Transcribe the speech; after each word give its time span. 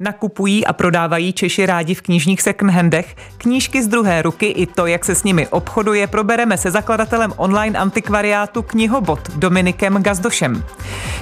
Nakupují 0.00 0.66
a 0.66 0.72
prodávají 0.72 1.32
Češi 1.32 1.66
rádi 1.66 1.94
v 1.94 2.02
knižních 2.02 2.42
secondhandech. 2.42 3.16
Knížky 3.38 3.82
z 3.82 3.88
druhé 3.88 4.22
ruky 4.22 4.46
i 4.46 4.66
to, 4.66 4.86
jak 4.86 5.04
se 5.04 5.14
s 5.14 5.24
nimi 5.24 5.48
obchoduje, 5.48 6.06
probereme 6.06 6.58
se 6.58 6.70
zakladatelem 6.70 7.32
online 7.36 7.78
antikvariátu 7.78 8.62
Knihobot 8.62 9.30
Dominikem 9.36 10.02
Gazdošem. 10.02 10.64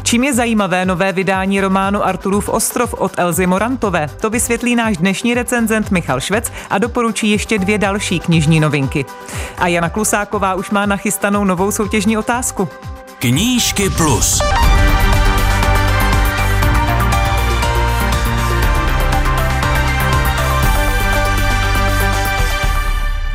Čím 0.02 0.24
je 0.24 0.34
zajímavé 0.34 0.86
nové 0.86 1.12
vydání 1.12 1.60
románu 1.60 2.04
Arturův 2.04 2.48
ostrov 2.48 2.94
od 2.94 3.12
Elzy 3.18 3.46
Morantové? 3.46 4.08
To 4.20 4.30
vysvětlí 4.30 4.76
náš 4.76 4.96
dnešní 4.96 5.34
recenzent 5.34 5.90
Michal 5.90 6.20
Švec 6.20 6.52
a 6.70 6.78
doporučí 6.78 7.30
ještě 7.30 7.58
dvě 7.58 7.78
další 7.78 8.20
knižní 8.20 8.60
novinky. 8.60 9.04
A 9.58 9.68
Jana 9.68 9.88
Klusáková 9.88 10.54
už 10.54 10.70
má 10.70 10.86
nachystanou 10.86 11.44
novou 11.44 11.70
soutěžní 11.70 12.18
otázku. 12.18 12.68
Knížky 13.18 13.90
plus. 13.90 14.42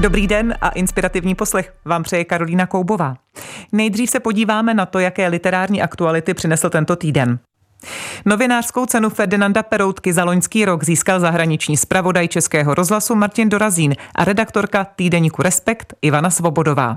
Dobrý 0.01 0.27
den 0.27 0.55
a 0.61 0.69
inspirativní 0.69 1.35
poslech 1.35 1.73
vám 1.85 2.03
přeje 2.03 2.25
Karolína 2.25 2.67
Koubová. 2.67 3.15
Nejdřív 3.71 4.09
se 4.09 4.19
podíváme 4.19 4.73
na 4.73 4.85
to, 4.85 4.99
jaké 4.99 5.27
literární 5.27 5.81
aktuality 5.81 6.33
přinesl 6.33 6.69
tento 6.69 6.95
týden. 6.95 7.39
Novinářskou 8.25 8.85
cenu 8.85 9.09
Ferdinanda 9.09 9.63
Peroutky 9.63 10.13
za 10.13 10.23
loňský 10.23 10.65
rok 10.65 10.83
získal 10.83 11.19
zahraniční 11.19 11.77
zpravodaj 11.77 12.27
Českého 12.27 12.73
rozhlasu 12.73 13.15
Martin 13.15 13.49
Dorazín 13.49 13.95
a 14.15 14.25
redaktorka 14.25 14.85
týdeníku 14.95 15.41
Respekt 15.41 15.93
Ivana 16.01 16.29
Svobodová. 16.29 16.95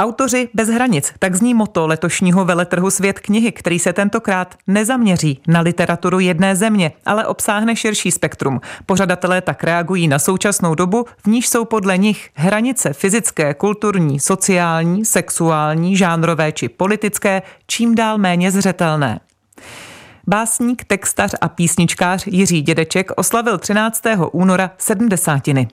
Autoři 0.00 0.48
bez 0.54 0.68
hranic, 0.68 1.12
tak 1.18 1.34
zní 1.34 1.54
moto 1.54 1.86
letošního 1.86 2.44
veletrhu 2.44 2.90
Svět 2.90 3.20
knihy, 3.20 3.52
který 3.52 3.78
se 3.78 3.92
tentokrát 3.92 4.54
nezaměří 4.66 5.42
na 5.46 5.60
literaturu 5.60 6.20
jedné 6.20 6.56
země, 6.56 6.92
ale 7.06 7.26
obsáhne 7.26 7.76
širší 7.76 8.10
spektrum. 8.10 8.60
Pořadatelé 8.86 9.40
tak 9.40 9.64
reagují 9.64 10.08
na 10.08 10.18
současnou 10.18 10.74
dobu, 10.74 11.04
v 11.24 11.26
níž 11.26 11.48
jsou 11.48 11.64
podle 11.64 11.98
nich 11.98 12.30
hranice 12.34 12.92
fyzické, 12.92 13.54
kulturní, 13.54 14.20
sociální, 14.20 15.04
sexuální, 15.04 15.96
žánrové 15.96 16.52
či 16.52 16.68
politické 16.68 17.42
čím 17.66 17.94
dál 17.94 18.18
méně 18.18 18.50
zřetelné. 18.50 19.20
Básník, 20.26 20.84
textař 20.84 21.34
a 21.40 21.48
písničkář 21.48 22.26
Jiří 22.26 22.62
Dědeček 22.62 23.10
oslavil 23.16 23.58
13. 23.58 24.02
února 24.32 24.70
sedmdesátiny. 24.78 25.68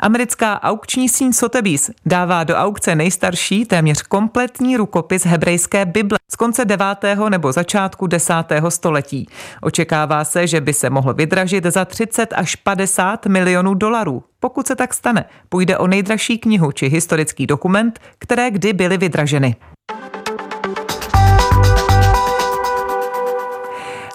Americká 0.00 0.62
aukční 0.62 1.08
síň 1.08 1.32
Sotheby's 1.32 1.90
dává 2.06 2.44
do 2.44 2.54
aukce 2.54 2.94
nejstarší, 2.94 3.64
téměř 3.64 4.02
kompletní 4.02 4.76
rukopis 4.76 5.26
hebrejské 5.26 5.86
Bible 5.86 6.18
z 6.32 6.36
konce 6.36 6.64
9. 6.64 6.86
nebo 7.28 7.52
začátku 7.52 8.06
10. 8.06 8.34
století. 8.68 9.28
Očekává 9.60 10.24
se, 10.24 10.46
že 10.46 10.60
by 10.60 10.72
se 10.72 10.90
mohl 10.90 11.14
vydražit 11.14 11.64
za 11.64 11.84
30 11.84 12.32
až 12.36 12.56
50 12.56 13.26
milionů 13.26 13.74
dolarů. 13.74 14.24
Pokud 14.40 14.66
se 14.66 14.76
tak 14.76 14.94
stane, 14.94 15.24
půjde 15.48 15.78
o 15.78 15.86
nejdražší 15.86 16.38
knihu 16.38 16.72
či 16.72 16.88
historický 16.88 17.46
dokument, 17.46 18.00
které 18.18 18.50
kdy 18.50 18.72
byly 18.72 18.98
vydraženy. 18.98 19.56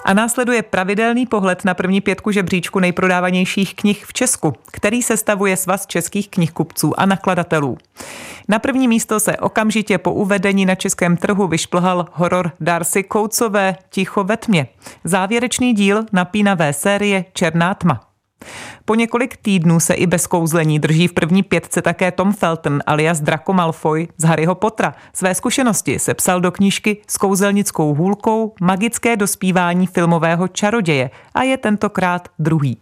A 0.06 0.14
následuje 0.14 0.62
pravidelný 0.62 1.26
pohled 1.26 1.64
na 1.64 1.74
první 1.74 2.00
pětku 2.00 2.30
žebříčku 2.30 2.78
nejprodávanějších 2.78 3.74
knih 3.74 4.04
v 4.04 4.12
Česku, 4.12 4.52
který 4.72 5.02
sestavuje 5.02 5.56
svaz 5.56 5.86
českých 5.86 6.28
knihkupců 6.28 7.00
a 7.00 7.06
nakladatelů. 7.06 7.78
Na 8.48 8.58
první 8.58 8.88
místo 8.88 9.20
se 9.20 9.36
okamžitě 9.36 9.98
po 9.98 10.12
uvedení 10.12 10.66
na 10.66 10.74
českém 10.74 11.16
trhu 11.16 11.46
vyšplhal 11.46 12.06
horor 12.12 12.52
Darcy 12.60 13.02
Koucové 13.02 13.76
Ticho 13.90 14.24
ve 14.24 14.36
tmě. 14.36 14.66
Závěrečný 15.04 15.74
díl 15.74 16.04
napínavé 16.12 16.72
série 16.72 17.24
Černá 17.32 17.74
tma. 17.74 18.15
Po 18.84 18.94
několik 18.94 19.36
týdnů 19.36 19.80
se 19.80 19.94
i 19.94 20.06
bez 20.06 20.26
kouzlení 20.26 20.78
drží 20.78 21.08
v 21.08 21.12
první 21.12 21.42
pětce 21.42 21.82
také 21.82 22.12
Tom 22.12 22.32
Felton 22.32 22.80
alias 22.86 23.20
Draco 23.20 23.52
Malfoy 23.52 24.08
z 24.16 24.24
Harryho 24.24 24.54
Pottera. 24.54 24.94
Své 25.12 25.34
zkušenosti 25.34 25.98
se 25.98 26.14
psal 26.14 26.40
do 26.40 26.52
knížky 26.52 26.96
s 27.08 27.16
kouzelnickou 27.16 27.94
hůlkou 27.94 28.54
Magické 28.60 29.16
dospívání 29.16 29.86
filmového 29.86 30.48
čaroděje 30.48 31.10
a 31.34 31.42
je 31.42 31.56
tentokrát 31.56 32.28
druhý. 32.38 32.78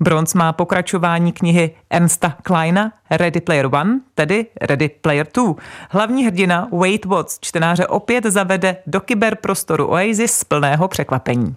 Bronz 0.00 0.34
má 0.34 0.52
pokračování 0.52 1.32
knihy 1.32 1.70
Ernsta 1.90 2.36
Kleina 2.42 2.92
Ready 3.10 3.40
Player 3.40 3.66
One, 3.66 4.00
tedy 4.14 4.46
Ready 4.60 4.88
Player 4.88 5.26
Two. 5.26 5.56
Hlavní 5.90 6.26
hrdina 6.26 6.68
Wade 6.72 6.98
Watts 7.06 7.38
čtenáře 7.40 7.86
opět 7.86 8.24
zavede 8.24 8.76
do 8.86 9.00
kyberprostoru 9.00 9.86
Oasis 9.86 10.32
z 10.32 10.44
plného 10.44 10.88
překvapení. 10.88 11.56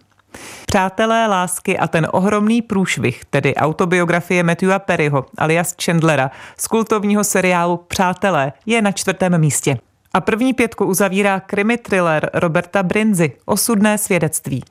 Přátelé 0.66 1.28
lásky 1.28 1.78
a 1.78 1.88
ten 1.88 2.08
ohromný 2.12 2.62
průšvih, 2.62 3.26
tedy 3.30 3.56
autobiografie 3.56 4.44
Matthewa 4.44 4.80
Perryho 4.80 5.26
alias 5.38 5.76
Chandlera 5.86 6.32
z 6.58 6.68
kultovního 6.68 7.24
seriálu 7.24 7.78
Přátelé, 7.78 8.54
je 8.66 8.82
na 8.82 8.92
čtvrtém 8.92 9.38
místě. 9.38 9.78
A 10.14 10.22
první 10.22 10.54
pětku 10.54 10.86
uzavírá 10.86 11.40
krimi 11.40 11.78
thriller 11.78 12.30
Roberta 12.34 12.84
Brinzy 12.84 13.32
Osudné 13.46 13.98
svědectví. 13.98 14.64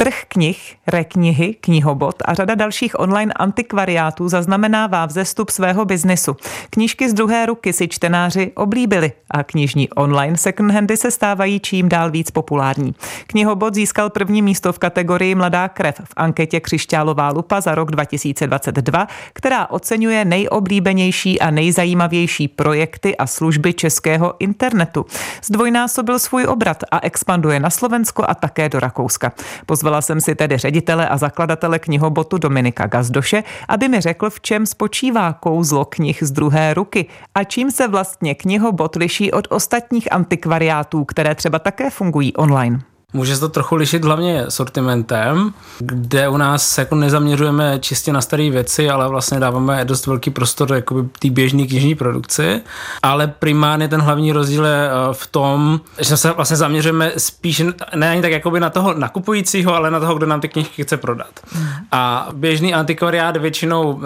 Trh 0.00 0.24
knih, 0.28 0.76
reknihy, 0.86 1.54
knihobot 1.60 2.22
a 2.24 2.34
řada 2.34 2.54
dalších 2.54 3.00
online 3.00 3.32
antikvariátů 3.32 4.28
zaznamenává 4.28 5.06
vzestup 5.06 5.50
svého 5.50 5.84
biznesu. 5.84 6.36
Knížky 6.70 7.10
z 7.10 7.14
druhé 7.14 7.46
ruky 7.46 7.72
si 7.72 7.88
čtenáři 7.88 8.52
oblíbili 8.54 9.12
a 9.30 9.44
knižní 9.44 9.88
online 9.90 10.36
secondhandy 10.36 10.96
se 10.96 11.10
stávají 11.10 11.60
čím 11.60 11.88
dál 11.88 12.10
víc 12.10 12.30
populární. 12.30 12.94
Knihobot 13.26 13.74
získal 13.74 14.10
první 14.10 14.42
místo 14.42 14.72
v 14.72 14.78
kategorii 14.78 15.34
Mladá 15.34 15.68
krev 15.68 16.00
v 16.04 16.12
anketě 16.16 16.60
Křišťálová 16.60 17.28
lupa 17.28 17.60
za 17.60 17.74
rok 17.74 17.90
2022, 17.90 19.06
která 19.32 19.70
oceňuje 19.70 20.24
nejoblíbenější 20.24 21.40
a 21.40 21.50
nejzajímavější 21.50 22.48
projekty 22.48 23.16
a 23.16 23.26
služby 23.26 23.72
českého 23.72 24.34
internetu. 24.38 25.06
Zdvojnásobil 25.44 26.18
svůj 26.18 26.44
obrat 26.44 26.84
a 26.90 27.00
expanduje 27.02 27.60
na 27.60 27.70
Slovensko 27.70 28.24
a 28.28 28.34
také 28.34 28.68
do 28.68 28.80
Rakouska. 28.80 29.32
Pozval 29.66 29.89
Pozvala 29.90 30.02
jsem 30.02 30.20
si 30.20 30.34
tedy 30.34 30.58
ředitele 30.58 31.08
a 31.08 31.16
zakladatele 31.16 31.78
knihobotu 31.78 32.38
Dominika 32.38 32.86
Gazdoše, 32.86 33.42
aby 33.68 33.88
mi 33.88 34.00
řekl, 34.00 34.30
v 34.30 34.40
čem 34.40 34.66
spočívá 34.66 35.32
kouzlo 35.32 35.84
knih 35.84 36.18
z 36.22 36.30
druhé 36.30 36.74
ruky 36.74 37.06
a 37.34 37.44
čím 37.44 37.70
se 37.70 37.88
vlastně 37.88 38.34
knihobot 38.34 38.96
liší 38.96 39.32
od 39.32 39.46
ostatních 39.50 40.12
antikvariátů, 40.12 41.04
které 41.04 41.34
třeba 41.34 41.58
také 41.58 41.90
fungují 41.90 42.34
online. 42.34 42.80
Může 43.12 43.34
se 43.34 43.40
to 43.40 43.48
trochu 43.48 43.76
lišit 43.76 44.04
hlavně 44.04 44.44
sortimentem, 44.48 45.54
kde 45.78 46.28
u 46.28 46.36
nás 46.36 46.68
se 46.68 46.80
jako 46.80 46.94
nezaměřujeme 46.94 47.78
čistě 47.78 48.12
na 48.12 48.20
staré 48.20 48.50
věci, 48.50 48.90
ale 48.90 49.08
vlastně 49.08 49.40
dáváme 49.40 49.84
dost 49.84 50.06
velký 50.06 50.30
prostor 50.30 50.72
jakoby 50.74 51.08
té 51.18 51.30
běžné 51.30 51.66
knižní 51.66 51.94
produkci. 51.94 52.60
Ale 53.02 53.26
primárně 53.26 53.88
ten 53.88 54.00
hlavní 54.00 54.32
rozdíl 54.32 54.64
je 54.64 54.88
eh, 54.88 54.92
v 55.12 55.26
tom, 55.26 55.80
že 55.98 56.16
se 56.16 56.32
vlastně 56.32 56.56
zaměřujeme 56.56 57.12
spíš 57.16 57.62
ne 57.94 58.10
ani 58.10 58.22
tak 58.22 58.32
jakoby 58.32 58.60
na 58.60 58.70
toho 58.70 58.94
nakupujícího, 58.94 59.74
ale 59.74 59.90
na 59.90 60.00
toho, 60.00 60.14
kdo 60.14 60.26
nám 60.26 60.40
ty 60.40 60.48
knižky 60.48 60.84
chce 60.84 60.96
prodat. 60.96 61.40
Hmm. 61.52 61.66
A 61.92 62.28
běžný 62.32 62.74
antikvariát 62.74 63.36
většinou 63.36 63.92
uh, 63.92 64.02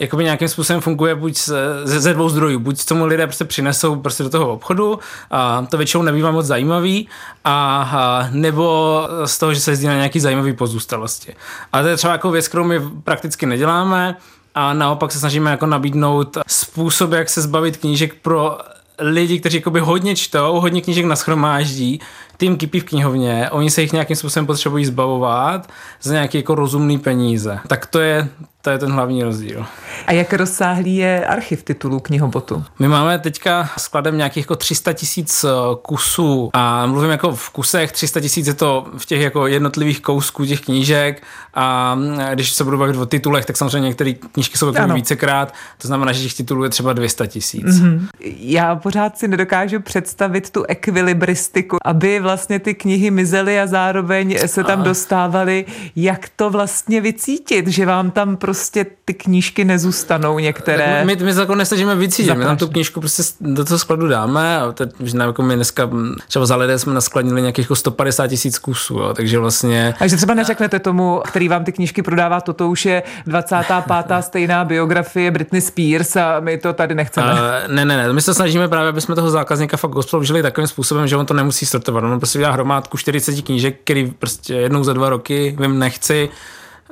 jakoby 0.00 0.24
nějakým 0.24 0.48
způsobem 0.48 0.80
funguje 0.80 1.14
buď 1.14 1.38
ze, 1.84 2.00
ze 2.00 2.14
dvou 2.14 2.28
zdrojů. 2.28 2.58
Buď 2.58 2.84
tomu 2.84 3.06
lidé 3.06 3.26
prostě 3.26 3.44
přinesou 3.44 3.96
prostě 3.96 4.22
do 4.22 4.30
toho 4.30 4.52
obchodu, 4.52 4.98
a 5.30 5.66
to 5.70 5.76
většinou 5.76 6.02
nebývá 6.02 6.30
moc 6.30 6.46
zajímavý, 6.46 7.08
a, 7.44 7.88
a 7.96 8.28
nebo 8.30 9.08
z 9.24 9.38
toho, 9.38 9.54
že 9.54 9.60
se 9.60 9.70
jezdí 9.70 9.86
na 9.86 9.94
nějaký 9.94 10.20
zajímavý 10.20 10.52
pozůstalosti. 10.52 11.34
A 11.72 11.82
to 11.82 11.88
je 11.88 11.96
třeba 11.96 12.12
jako 12.12 12.30
věc, 12.30 12.48
kterou 12.48 12.64
my 12.64 12.80
prakticky 13.04 13.46
neděláme, 13.46 14.16
a 14.54 14.74
naopak 14.74 15.12
se 15.12 15.18
snažíme 15.18 15.50
jako 15.50 15.66
nabídnout 15.66 16.38
způsob, 16.46 17.12
jak 17.12 17.28
se 17.28 17.42
zbavit 17.42 17.76
knížek 17.76 18.14
pro 18.22 18.58
lidi, 18.98 19.40
kteří 19.40 19.62
hodně 19.80 20.16
čtou, 20.16 20.60
hodně 20.60 20.82
knížek 20.82 21.04
naschromáždí, 21.04 22.00
tým 22.38 22.56
kypí 22.56 22.80
v 22.80 22.84
knihovně, 22.84 23.50
oni 23.50 23.70
se 23.70 23.82
jich 23.82 23.92
nějakým 23.92 24.16
způsobem 24.16 24.46
potřebují 24.46 24.84
zbavovat 24.84 25.68
za 26.02 26.12
nějaké 26.12 26.38
jako 26.38 26.54
rozumné 26.54 26.98
peníze. 26.98 27.58
Tak 27.66 27.86
to 27.86 28.00
je, 28.00 28.28
to 28.62 28.70
je 28.70 28.78
ten 28.78 28.92
hlavní 28.92 29.22
rozdíl. 29.22 29.66
A 30.06 30.12
jak 30.12 30.32
rozsáhlý 30.32 30.96
je 30.96 31.26
archiv 31.26 31.62
titulů 31.62 32.00
knihobotu? 32.00 32.64
My 32.78 32.88
máme 32.88 33.18
teďka 33.18 33.70
skladem 33.78 34.16
nějakých 34.16 34.44
jako 34.44 34.56
300 34.56 34.92
tisíc 34.92 35.44
eh, 35.44 35.48
kusů 35.82 36.50
a 36.52 36.86
mluvím 36.86 37.10
jako 37.10 37.32
v 37.32 37.50
kusech, 37.50 37.92
300 37.92 38.20
tisíc 38.20 38.46
je 38.46 38.54
to 38.54 38.86
v 38.98 39.06
těch 39.06 39.20
jako 39.20 39.46
jednotlivých 39.46 40.00
kousků 40.00 40.46
těch 40.46 40.60
knížek 40.60 41.22
a 41.54 41.94
mm, 41.94 42.18
když 42.32 42.50
se 42.50 42.64
budu 42.64 42.78
bavit 42.78 42.96
o 42.96 43.06
titulech, 43.06 43.46
tak 43.46 43.56
samozřejmě 43.56 43.88
některé 43.88 44.12
knížky 44.12 44.58
jsou 44.58 44.72
jako 44.72 44.94
vícekrát, 44.94 45.54
to 45.78 45.88
znamená, 45.88 46.12
že 46.12 46.22
těch 46.22 46.34
titulů 46.34 46.64
je 46.64 46.70
třeba 46.70 46.92
200 46.92 47.26
tisíc. 47.26 47.66
Mm-hmm. 47.66 48.06
Já 48.38 48.76
pořád 48.76 49.18
si 49.18 49.28
nedokážu 49.28 49.80
představit 49.80 50.50
tu 50.50 50.64
ekvilibristiku, 50.64 51.76
aby 51.84 52.20
vlastně 52.28 52.58
ty 52.58 52.74
knihy 52.74 53.10
mizely 53.10 53.60
a 53.60 53.66
zároveň 53.66 54.38
se 54.46 54.64
tam 54.64 54.82
dostávaly. 54.82 55.64
Jak 55.96 56.28
to 56.36 56.50
vlastně 56.50 57.00
vycítit, 57.00 57.68
že 57.68 57.86
vám 57.86 58.10
tam 58.10 58.36
prostě 58.36 58.86
ty 59.04 59.14
knížky 59.14 59.64
nezůstanou 59.64 60.38
některé? 60.38 61.04
My, 61.04 61.16
my 61.16 61.34
se 61.34 61.40
jako 61.40 61.54
nesnažíme 61.54 61.96
vycítit, 61.96 62.36
my 62.36 62.44
tam 62.44 62.56
tu 62.56 62.68
knížku 62.68 63.00
prostě 63.00 63.22
do 63.40 63.64
toho 63.64 63.78
skladu 63.78 64.08
dáme 64.08 64.60
a 64.60 64.72
teď, 64.72 64.90
že 65.00 65.18
jako 65.18 65.42
my 65.42 65.54
dneska, 65.56 65.90
třeba 66.28 66.46
za 66.46 66.56
lidé 66.56 66.78
jsme 66.78 66.94
naskladnili 66.94 67.40
nějakých 67.40 67.68
150 67.74 68.22
jako 68.22 68.30
tisíc 68.30 68.58
kusů, 68.58 68.94
jo, 68.94 69.14
takže 69.14 69.38
vlastně... 69.38 69.94
Takže 69.98 70.16
třeba 70.16 70.34
neřeknete 70.34 70.78
tomu, 70.78 71.22
který 71.24 71.48
vám 71.48 71.64
ty 71.64 71.72
knížky 71.72 72.02
prodává, 72.02 72.40
toto 72.40 72.68
už 72.68 72.84
je 72.84 73.02
25. 73.26 74.06
stejná 74.20 74.64
biografie 74.64 75.30
Britney 75.30 75.60
Spears 75.60 76.16
a 76.16 76.40
my 76.40 76.58
to 76.58 76.72
tady 76.72 76.94
nechceme. 76.94 77.32
Uh, 77.32 77.38
ne, 77.74 77.84
ne, 77.84 77.96
ne, 77.96 78.12
my 78.12 78.22
se 78.22 78.34
snažíme 78.34 78.68
právě, 78.68 78.88
aby 78.88 79.00
jsme 79.00 79.14
toho 79.14 79.30
zákazníka 79.30 79.76
fakt 79.76 79.94
takovým 80.42 80.68
způsobem, 80.68 81.06
že 81.06 81.16
on 81.16 81.26
to 81.26 81.34
nemusí 81.34 81.66
sortovat. 81.66 82.04
On 82.04 82.17
prostě 82.18 82.38
udělá 82.38 82.52
hromádku 82.52 82.96
40 82.96 83.42
knížek, 83.42 83.80
který 83.84 84.10
prostě 84.10 84.54
jednou 84.54 84.84
za 84.84 84.92
dva 84.92 85.08
roky 85.08 85.56
vím 85.60 85.78
nechci, 85.78 86.28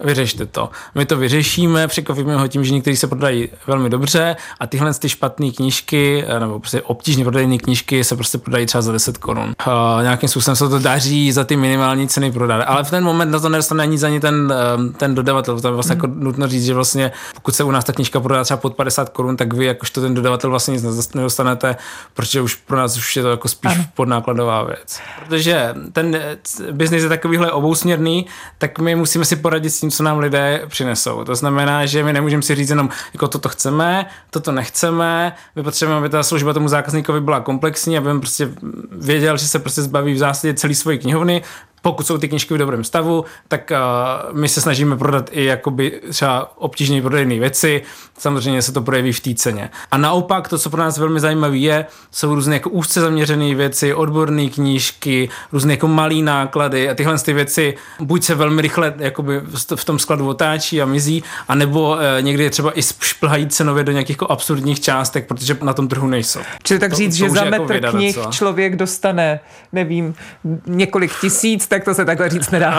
vyřešte 0.05 0.47
to. 0.47 0.71
My 0.95 1.07
to 1.07 1.17
vyřešíme, 1.17 1.89
překvapíme 1.89 2.37
ho 2.37 2.49
tím, 2.49 2.65
že 2.65 2.75
někteří 2.75 2.97
se 2.97 3.07
prodají 3.07 3.49
velmi 3.67 3.91
dobře 3.91 4.37
a 4.61 4.67
tyhle 4.67 4.95
ty 4.95 5.09
špatné 5.09 5.51
knížky, 5.51 6.25
eh, 6.29 6.41
nebo 6.41 6.59
prostě 6.59 6.83
obtížně 6.83 7.25
prodajené 7.25 7.59
knížky 7.59 8.05
se 8.05 8.17
prostě 8.17 8.39
prodají 8.39 8.67
třeba 8.67 8.83
za 8.83 8.93
10 8.93 9.19
korun. 9.19 9.55
Uh, 9.67 10.03
nějakým 10.03 10.29
způsobem 10.29 10.57
se 10.57 10.69
to 10.69 10.79
daří 10.79 11.33
za 11.33 11.45
ty 11.45 11.57
minimální 11.57 12.09
ceny 12.09 12.33
prodat, 12.33 12.65
ale 12.67 12.85
v 12.85 12.91
ten 12.91 13.05
moment 13.05 13.31
na 13.31 13.41
to 13.41 13.49
nedostane 13.49 13.83
ani 13.83 13.99
ani 14.05 14.21
ten, 14.21 14.55
eh, 14.55 14.93
ten 14.99 15.15
dodavatel. 15.15 15.61
To 15.61 15.69
je 15.69 15.75
vlastně 15.75 15.95
mm. 15.95 15.99
jako 15.99 16.07
nutno 16.07 16.49
říct, 16.49 16.65
že 16.65 16.75
vlastně 16.75 17.13
pokud 17.35 17.55
se 17.55 17.65
u 17.65 17.71
nás 17.71 17.85
ta 17.85 17.93
knížka 17.93 18.21
prodá 18.21 18.45
třeba 18.45 18.57
pod 18.57 18.75
50 18.75 19.09
korun, 19.09 19.37
tak 19.37 19.53
vy 19.53 19.67
jakožto 19.67 20.01
ten 20.01 20.15
dodavatel 20.15 20.51
vlastně 20.51 20.73
nic 20.73 21.13
nedostanete, 21.15 21.77
protože 22.15 22.41
už 22.41 22.55
pro 22.55 22.77
nás 22.77 22.97
už 22.97 23.17
je 23.17 23.23
to 23.23 23.31
jako 23.31 23.49
spíš 23.49 23.73
ano. 23.73 23.85
podnákladová 23.95 24.63
věc. 24.63 25.01
Protože 25.19 25.75
ten 25.93 26.21
biznis 26.73 27.03
je 27.03 27.09
takovýhle 27.09 27.53
obousměrný, 27.53 28.27
tak 28.59 28.79
my 28.79 28.95
musíme 28.95 29.25
si 29.25 29.37
poradit 29.37 29.71
s 29.71 29.81
tím, 29.81 29.86
co 29.91 30.03
nám 30.03 30.19
lidé 30.19 30.62
přinesou. 30.69 31.25
To 31.25 31.35
znamená, 31.35 31.87
že 31.87 32.05
my 32.05 32.12
nemůžeme 32.12 32.43
si 32.43 32.55
říct 32.55 32.71
jenom, 32.71 32.88
jako 33.12 33.29
toto 33.29 33.49
chceme, 33.49 34.06
toto 34.31 34.53
nechceme, 34.53 35.33
my 35.56 35.62
potřebujeme, 35.62 35.99
aby 35.99 36.09
ta 36.09 36.23
služba 36.23 36.53
tomu 36.53 36.69
zákazníkovi 36.69 37.21
byla 37.21 37.41
komplexní, 37.41 37.99
aby 37.99 38.11
on 38.11 38.21
prostě 38.21 38.49
věděl, 38.91 39.37
že 39.37 39.49
se 39.49 39.59
prostě 39.59 39.83
zbaví 39.83 40.15
v 40.15 40.19
zásadě 40.19 40.55
celý 40.55 40.75
svoje 40.75 40.99
knihovny, 40.99 41.43
pokud 41.87 42.06
jsou 42.06 42.19
ty 42.19 42.29
knižky 42.29 42.55
v 42.55 42.59
dobrém 42.59 42.85
stavu, 42.85 43.25
tak 43.49 43.73
uh, 43.73 44.38
my 44.38 44.49
se 44.49 44.61
snažíme 44.61 44.97
prodat 44.97 45.31
i 45.33 45.44
jakoby 45.44 46.00
třeba 46.11 46.53
obtížně 46.56 47.03
prodejné 47.03 47.38
věci, 47.38 47.83
samozřejmě 48.19 48.62
se 48.62 48.73
to 48.73 48.83
projeví 48.83 49.12
v 49.12 49.21
té 49.21 49.35
ceně. 49.35 49.71
A 49.91 49.97
naopak 49.97 50.49
to, 50.49 50.59
co 50.59 50.71
pro 50.71 50.81
nás 50.81 50.99
velmi 50.99 51.21
zajímavé 51.21 51.56
je, 51.56 51.87
jsou 52.11 52.35
různé 52.35 52.55
jako 52.55 52.71
úzce 52.71 53.00
zaměřené 53.00 53.55
věci, 53.55 53.94
odborné 53.94 54.49
knížky, 54.49 55.29
různé 55.53 55.73
jako 55.73 55.88
malé 55.88 56.15
náklady 56.15 56.91
a 56.91 56.94
tyhle 56.94 57.19
ty 57.19 57.33
věci 57.33 57.75
buď 58.00 58.25
se 58.25 58.35
velmi 58.35 58.62
rychle 58.62 58.94
jakoby 58.99 59.41
v 59.77 59.85
tom 59.85 59.99
skladu 59.99 60.29
otáčí 60.29 60.83
a 60.83 60.87
mizí, 60.87 61.23
anebo 61.49 61.91
uh, 61.91 61.99
někdy 62.21 62.50
třeba 62.50 62.79
i 62.79 62.83
šplhají 63.00 63.47
cenově 63.47 63.85
do 63.85 63.93
nějakých 63.93 64.15
jako 64.15 64.27
absurdních 64.27 64.81
částek, 64.81 65.27
protože 65.27 65.56
na 65.62 65.73
tom 65.73 65.88
trhu 65.88 66.06
nejsou. 66.06 66.41
Čili 66.62 66.81
tak 66.81 66.91
to, 66.91 66.97
říct, 66.97 67.19
to 67.19 67.25
že 67.25 67.31
za 67.31 67.44
jako 67.44 67.62
metr 67.62 67.85
jako 67.85 67.97
knih 67.97 68.19
člověk 68.31 68.77
dostane, 68.77 69.41
nevím, 69.73 70.15
několik 70.67 71.12
tisíc, 71.21 71.67
tak 71.76 71.84
to 71.84 71.94
se 71.94 72.05
takhle 72.05 72.28
říct 72.28 72.50
nedá. 72.50 72.70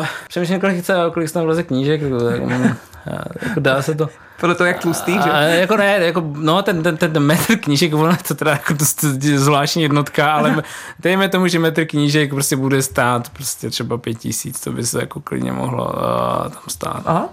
Uh, 0.00 0.06
přemýšlím, 0.28 0.60
kolik, 0.60 0.78
chce, 0.78 0.94
kolik 1.14 1.32
tam 1.32 1.44
vleze 1.44 1.62
knížek, 1.62 2.00
tak, 2.00 2.40
jako 3.42 3.60
dá 3.60 3.82
se 3.82 3.94
to. 3.94 4.08
Podle 4.40 4.54
toho, 4.54 4.66
jak 4.66 4.78
tlustý, 4.78 5.12
že? 5.12 5.30
A, 5.30 5.40
jako 5.40 5.76
ne, 5.76 5.98
jako, 6.00 6.24
no 6.36 6.62
ten, 6.62 6.82
ten, 6.82 6.96
ten 6.96 7.20
metr 7.20 7.56
knížek, 7.56 7.94
ono 7.94 8.10
je 8.10 8.16
to 8.28 8.34
teda 8.34 8.50
jako 8.50 8.72
dost 8.72 9.00
zvláštní 9.34 9.82
jednotka, 9.82 10.32
ale 10.32 10.62
dejme 10.98 11.28
tomu, 11.28 11.48
že 11.48 11.58
metr 11.58 11.84
knížek 11.84 12.30
prostě 12.30 12.56
bude 12.56 12.82
stát 12.82 13.28
prostě 13.28 13.70
třeba 13.70 13.98
pět 13.98 14.18
tisíc, 14.18 14.60
to 14.60 14.72
by 14.72 14.86
se 14.86 15.00
jako 15.00 15.20
klidně 15.20 15.52
mohlo 15.52 15.84
uh, 15.84 16.52
tam 16.52 16.62
stát. 16.68 17.02
Aha, 17.04 17.28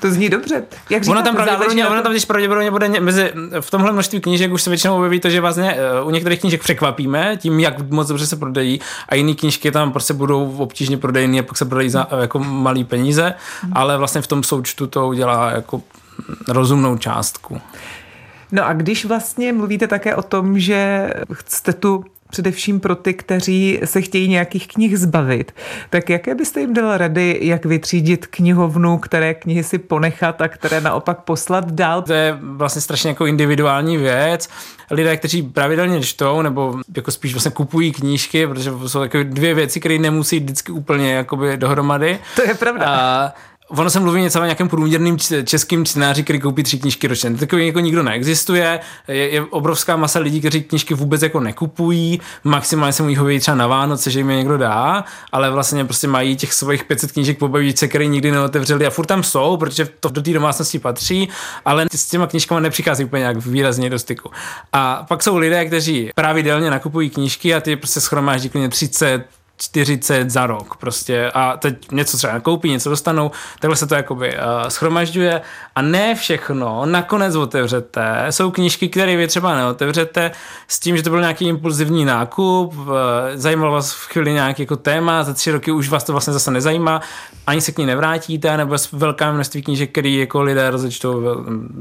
to 0.00 0.10
zní 0.10 0.28
dobře. 0.28 0.62
Jak 0.90 1.02
říkáte, 1.02 1.10
ono 1.10 1.22
tam 1.22 1.36
pravděpodobně, 1.36 1.88
ono 1.88 2.02
tam 2.02 2.12
když 2.12 2.24
pravděpodobně 2.24 2.70
bude 2.70 3.00
mezi, 3.00 3.32
v 3.60 3.70
tomhle 3.70 3.92
množství 3.92 4.20
knížek 4.20 4.52
už 4.52 4.62
se 4.62 4.70
většinou 4.70 4.96
objeví 4.96 5.20
to, 5.20 5.30
že 5.30 5.40
vlastně 5.40 5.76
u 6.04 6.10
některých 6.10 6.40
knížek 6.40 6.62
překvapíme 6.62 7.36
tím, 7.36 7.60
jak 7.60 7.90
moc 7.90 8.08
dobře 8.08 8.26
se 8.26 8.36
prodají 8.36 8.80
a 9.08 9.14
jiné 9.14 9.34
knížky 9.34 9.70
tam 9.70 9.92
prostě 9.92 10.14
budou 10.14 10.56
obtížně 10.56 10.98
prodejné 10.98 11.38
a 11.38 11.42
pak 11.42 11.56
se 11.56 11.64
prodají 11.64 11.90
za 11.90 12.12
uh, 12.12 12.18
jako 12.20 12.38
malý 12.38 12.84
peníze, 12.84 13.34
hmm. 13.62 13.72
ale 13.74 13.98
vlastně 13.98 14.20
v 14.22 14.26
tom 14.26 14.42
součtu 14.42 14.86
to 14.86 15.08
udělá 15.08 15.50
jako 15.50 15.82
rozumnou 16.48 16.96
částku. 16.96 17.60
No 18.52 18.66
a 18.66 18.72
když 18.72 19.04
vlastně 19.04 19.52
mluvíte 19.52 19.86
také 19.86 20.16
o 20.16 20.22
tom, 20.22 20.58
že 20.58 21.10
jste 21.46 21.72
tu 21.72 22.04
především 22.30 22.80
pro 22.80 22.94
ty, 22.96 23.14
kteří 23.14 23.80
se 23.84 24.00
chtějí 24.00 24.28
nějakých 24.28 24.68
knih 24.68 24.98
zbavit. 24.98 25.54
Tak 25.90 26.10
jaké 26.10 26.34
byste 26.34 26.60
jim 26.60 26.74
dal 26.74 26.96
rady, 26.96 27.38
jak 27.42 27.64
vytřídit 27.64 28.26
knihovnu, 28.26 28.98
které 28.98 29.34
knihy 29.34 29.64
si 29.64 29.78
ponechat 29.78 30.40
a 30.40 30.48
které 30.48 30.80
naopak 30.80 31.20
poslat 31.20 31.72
dál? 31.72 32.02
To 32.02 32.12
je 32.12 32.38
vlastně 32.40 32.82
strašně 32.82 33.10
jako 33.10 33.26
individuální 33.26 33.96
věc. 33.96 34.48
Lidé, 34.90 35.16
kteří 35.16 35.42
pravidelně 35.42 36.02
čtou, 36.02 36.42
nebo 36.42 36.80
jako 36.96 37.10
spíš 37.10 37.32
vlastně 37.34 37.50
kupují 37.50 37.92
knížky, 37.92 38.46
protože 38.46 38.70
jsou 38.86 39.00
takové 39.00 39.24
dvě 39.24 39.54
věci, 39.54 39.80
které 39.80 39.98
nemusí 39.98 40.40
vždycky 40.40 40.72
úplně 40.72 41.12
jakoby 41.12 41.56
dohromady. 41.56 42.18
To 42.36 42.42
je 42.42 42.54
pravda. 42.54 42.86
A 42.86 43.32
Ono 43.68 43.90
se 43.90 44.00
mluví 44.00 44.20
něco 44.20 44.40
o 44.40 44.44
nějakém 44.44 44.68
průměrným 44.68 45.16
českým 45.44 45.84
čtenáři, 45.84 46.22
který 46.22 46.40
koupí 46.40 46.62
tři 46.62 46.78
knížky 46.78 47.06
ročně. 47.06 47.30
Takový 47.30 47.66
jako 47.66 47.80
nikdo 47.80 48.02
neexistuje. 48.02 48.80
Je, 49.08 49.28
je, 49.28 49.42
obrovská 49.42 49.96
masa 49.96 50.18
lidí, 50.18 50.40
kteří 50.40 50.62
knížky 50.62 50.94
vůbec 50.94 51.22
jako 51.22 51.40
nekupují. 51.40 52.20
Maximálně 52.44 52.92
se 52.92 53.02
mu 53.02 53.08
jich 53.08 53.40
třeba 53.40 53.54
na 53.54 53.66
Vánoce, 53.66 54.10
že 54.10 54.20
jim 54.20 54.30
je 54.30 54.36
někdo 54.36 54.58
dá, 54.58 55.04
ale 55.32 55.50
vlastně 55.50 55.84
prostě 55.84 56.08
mají 56.08 56.36
těch 56.36 56.52
svých 56.52 56.84
500 56.84 57.12
knížek 57.12 57.38
po 57.38 57.48
babičce, 57.48 57.88
které 57.88 58.06
nikdy 58.06 58.30
neotevřeli 58.30 58.86
a 58.86 58.90
furt 58.90 59.06
tam 59.06 59.22
jsou, 59.22 59.56
protože 59.56 59.88
to 60.00 60.08
do 60.08 60.22
té 60.22 60.30
domácnosti 60.30 60.78
patří, 60.78 61.28
ale 61.64 61.86
s 61.94 62.06
těma 62.06 62.26
knížkami 62.26 62.60
nepřichází 62.60 63.04
úplně 63.04 63.20
nějak 63.20 63.46
výrazně 63.46 63.90
do 63.90 63.98
styku. 63.98 64.30
A 64.72 65.04
pak 65.08 65.22
jsou 65.22 65.36
lidé, 65.36 65.64
kteří 65.64 66.10
pravidelně 66.14 66.70
nakupují 66.70 67.10
knížky 67.10 67.54
a 67.54 67.60
ty 67.60 67.76
prostě 67.76 68.00
schromáždí 68.00 68.48
klidně 68.48 68.68
30, 68.68 69.24
40 69.58 70.30
za 70.30 70.46
rok 70.46 70.76
prostě 70.76 71.30
a 71.34 71.56
teď 71.56 71.92
něco 71.92 72.16
třeba 72.16 72.32
nakoupí, 72.32 72.70
něco 72.70 72.90
dostanou, 72.90 73.30
takhle 73.60 73.76
se 73.76 73.86
to 73.86 73.94
jakoby 73.94 74.34
uh, 74.34 74.68
schromažďuje 74.68 75.40
a 75.74 75.82
ne 75.82 76.14
všechno 76.14 76.86
nakonec 76.86 77.34
otevřete. 77.34 78.26
Jsou 78.30 78.50
knížky, 78.50 78.88
které 78.88 79.16
vy 79.16 79.28
třeba 79.28 79.56
neotevřete 79.56 80.30
s 80.68 80.80
tím, 80.80 80.96
že 80.96 81.02
to 81.02 81.10
byl 81.10 81.20
nějaký 81.20 81.48
impulzivní 81.48 82.04
nákup, 82.04 82.74
uh, 82.76 82.86
zajímalo 83.34 83.72
vás 83.72 83.92
v 83.92 84.06
chvíli 84.06 84.32
nějaký 84.32 84.62
jako 84.62 84.76
téma, 84.76 85.24
za 85.24 85.34
tři 85.34 85.50
roky 85.50 85.72
už 85.72 85.88
vás 85.88 86.04
to 86.04 86.12
vlastně 86.12 86.32
zase 86.32 86.50
nezajímá, 86.50 87.00
ani 87.46 87.60
se 87.60 87.72
k 87.72 87.78
ní 87.78 87.86
nevrátíte, 87.86 88.56
nebo 88.56 88.74
je 88.74 88.78
velká 88.92 89.32
množství 89.32 89.62
knížek, 89.62 89.90
které 89.90 90.08
jako 90.08 90.42
lidé 90.42 90.70
rozečtou 90.70 91.20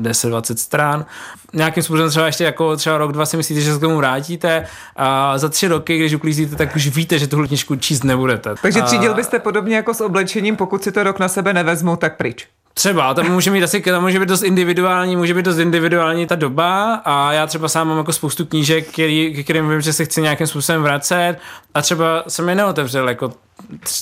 10-20 0.01 0.55
stran. 0.55 1.05
Nějakým 1.53 1.83
způsobem 1.83 2.09
třeba 2.09 2.25
ještě 2.25 2.43
jako 2.43 2.75
třeba 2.75 2.97
rok, 2.97 3.11
dva 3.11 3.25
si 3.25 3.37
myslíte, 3.37 3.61
že 3.61 3.71
se 3.71 3.77
k 3.77 3.81
tomu 3.81 3.97
vrátíte 3.97 4.65
a 4.95 5.37
za 5.37 5.49
tři 5.49 5.67
roky, 5.67 5.97
když 5.97 6.13
uklízíte, 6.13 6.55
tak 6.55 6.75
už 6.75 6.87
víte, 6.87 7.19
že 7.19 7.27
tuhle 7.27 7.47
knížku 7.47 7.66
knížku 7.67 7.75
číst 7.75 8.03
nebudete. 8.03 8.55
Takže 8.61 8.81
třídil 8.81 9.13
byste 9.13 9.39
podobně 9.39 9.75
jako 9.75 9.93
s 9.93 10.01
oblečením, 10.01 10.55
pokud 10.55 10.83
si 10.83 10.91
to 10.91 11.03
rok 11.03 11.19
na 11.19 11.27
sebe 11.27 11.53
nevezmu, 11.53 11.95
tak 11.95 12.17
pryč. 12.17 12.47
Třeba, 12.73 13.13
to 13.13 13.23
může 13.23 13.51
mít 13.51 13.63
asi, 13.63 13.81
to 13.81 14.01
může 14.01 14.19
být 14.19 14.29
dost 14.29 14.43
individuální, 14.43 15.15
může 15.15 15.33
být 15.33 15.45
dost 15.45 15.57
individuální 15.57 16.27
ta 16.27 16.35
doba 16.35 17.01
a 17.05 17.31
já 17.31 17.47
třeba 17.47 17.67
sám 17.67 17.87
mám 17.87 17.97
jako 17.97 18.13
spoustu 18.13 18.45
knížek, 18.45 18.87
který, 18.87 19.43
kterým 19.43 19.69
vím, 19.69 19.81
že 19.81 19.93
se 19.93 20.05
chci 20.05 20.21
nějakým 20.21 20.47
způsobem 20.47 20.83
vracet 20.83 21.37
a 21.73 21.81
třeba 21.81 22.23
jsem 22.27 22.49
je 22.49 22.55
neotevřel 22.55 23.09
jako 23.09 23.31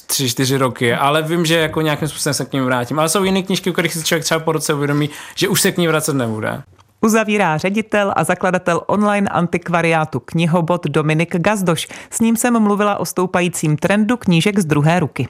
tři, 0.07 0.29
čtyři 0.29 0.57
roky, 0.57 0.93
ale 0.93 1.21
vím, 1.21 1.45
že 1.45 1.55
jako 1.55 1.81
nějakým 1.81 2.07
způsobem 2.07 2.33
se 2.33 2.45
k 2.45 2.53
ním 2.53 2.65
vrátím. 2.65 2.99
Ale 2.99 3.09
jsou 3.09 3.23
jiné 3.23 3.43
knížky, 3.43 3.69
u 3.69 3.73
kterých 3.73 3.93
si 3.93 4.03
člověk 4.03 4.23
třeba 4.23 4.39
po 4.39 4.51
roce 4.51 4.73
uvědomí, 4.73 5.09
že 5.35 5.47
už 5.47 5.61
se 5.61 5.71
k 5.71 5.77
ní 5.77 5.87
vracet 5.87 6.13
nebude. 6.13 6.63
Uzavírá 7.01 7.57
ředitel 7.57 8.13
a 8.15 8.23
zakladatel 8.23 8.81
online 8.87 9.29
antikvariátu 9.29 10.19
knihobot 10.19 10.87
Dominik 10.87 11.35
Gazdoš. 11.35 11.87
S 12.09 12.19
ním 12.19 12.37
jsem 12.37 12.59
mluvila 12.59 12.97
o 12.97 13.05
stoupajícím 13.05 13.77
trendu 13.77 14.17
knížek 14.17 14.59
z 14.59 14.65
druhé 14.65 14.99
ruky. 14.99 15.27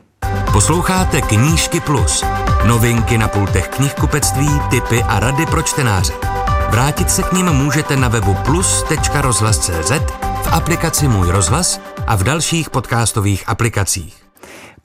Posloucháte 0.52 1.22
Knížky 1.22 1.80
Plus. 1.80 2.24
Novinky 2.68 3.18
na 3.18 3.28
pultech 3.28 3.68
knihkupectví, 3.68 4.50
typy 4.70 5.04
a 5.04 5.20
rady 5.20 5.46
pro 5.46 5.62
čtenáře. 5.62 6.14
Vrátit 6.70 7.12
se 7.12 7.24
k 7.24 7.32
ním 7.32 7.46
můžete 7.46 7.96
na 7.96 8.08
webu 8.08 8.36
plus.rozhlas.cz, 8.46 9.92
v 10.44 10.54
aplikaci 10.54 11.08
Můj 11.08 11.32
rozhlas 11.32 11.82
a 12.08 12.16
v 12.16 12.24
dalších 12.24 12.70
podcastových 12.70 13.50
aplikacích. 13.50 14.25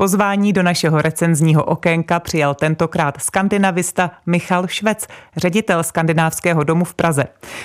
Pozvání 0.00 0.52
do 0.52 0.62
našeho 0.62 1.02
recenzního 1.02 1.64
okénka 1.64 2.20
přijal 2.20 2.54
tentokrát 2.54 3.22
skandinavista 3.22 4.10
Michal 4.26 4.68
Švec, 4.68 5.06
ředitel 5.36 5.82
skandinávského 5.82 6.64
domu 6.64 6.84
v 6.84 6.94
Praze. 6.94 7.24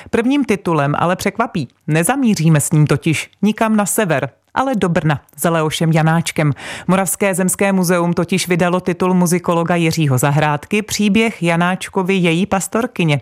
Prvním 0.10 0.46
titulem 0.46 0.94
ale 0.98 1.16
překvapí. 1.16 1.68
Nezamíříme 1.88 2.62
s 2.62 2.72
ním 2.72 2.88
totiž 2.88 3.32
nikam 3.42 3.76
na 3.76 3.86
sever, 3.86 4.30
ale 4.54 4.76
do 4.76 4.90
Brna 4.90 5.22
za 5.38 5.50
Leošem 5.50 5.92
Janáčkem. 5.92 6.54
Moravské 6.88 7.36
zemské 7.36 7.72
muzeum 7.74 8.14
totiž 8.14 8.48
vydalo 8.48 8.80
titul 8.80 9.14
muzikologa 9.14 9.76
Jiřího 9.76 10.18
Zahrádky 10.18 10.82
příběh 10.82 11.44
Janáčkovi 11.44 12.16
její 12.16 12.46
pastorkyně. 12.46 13.22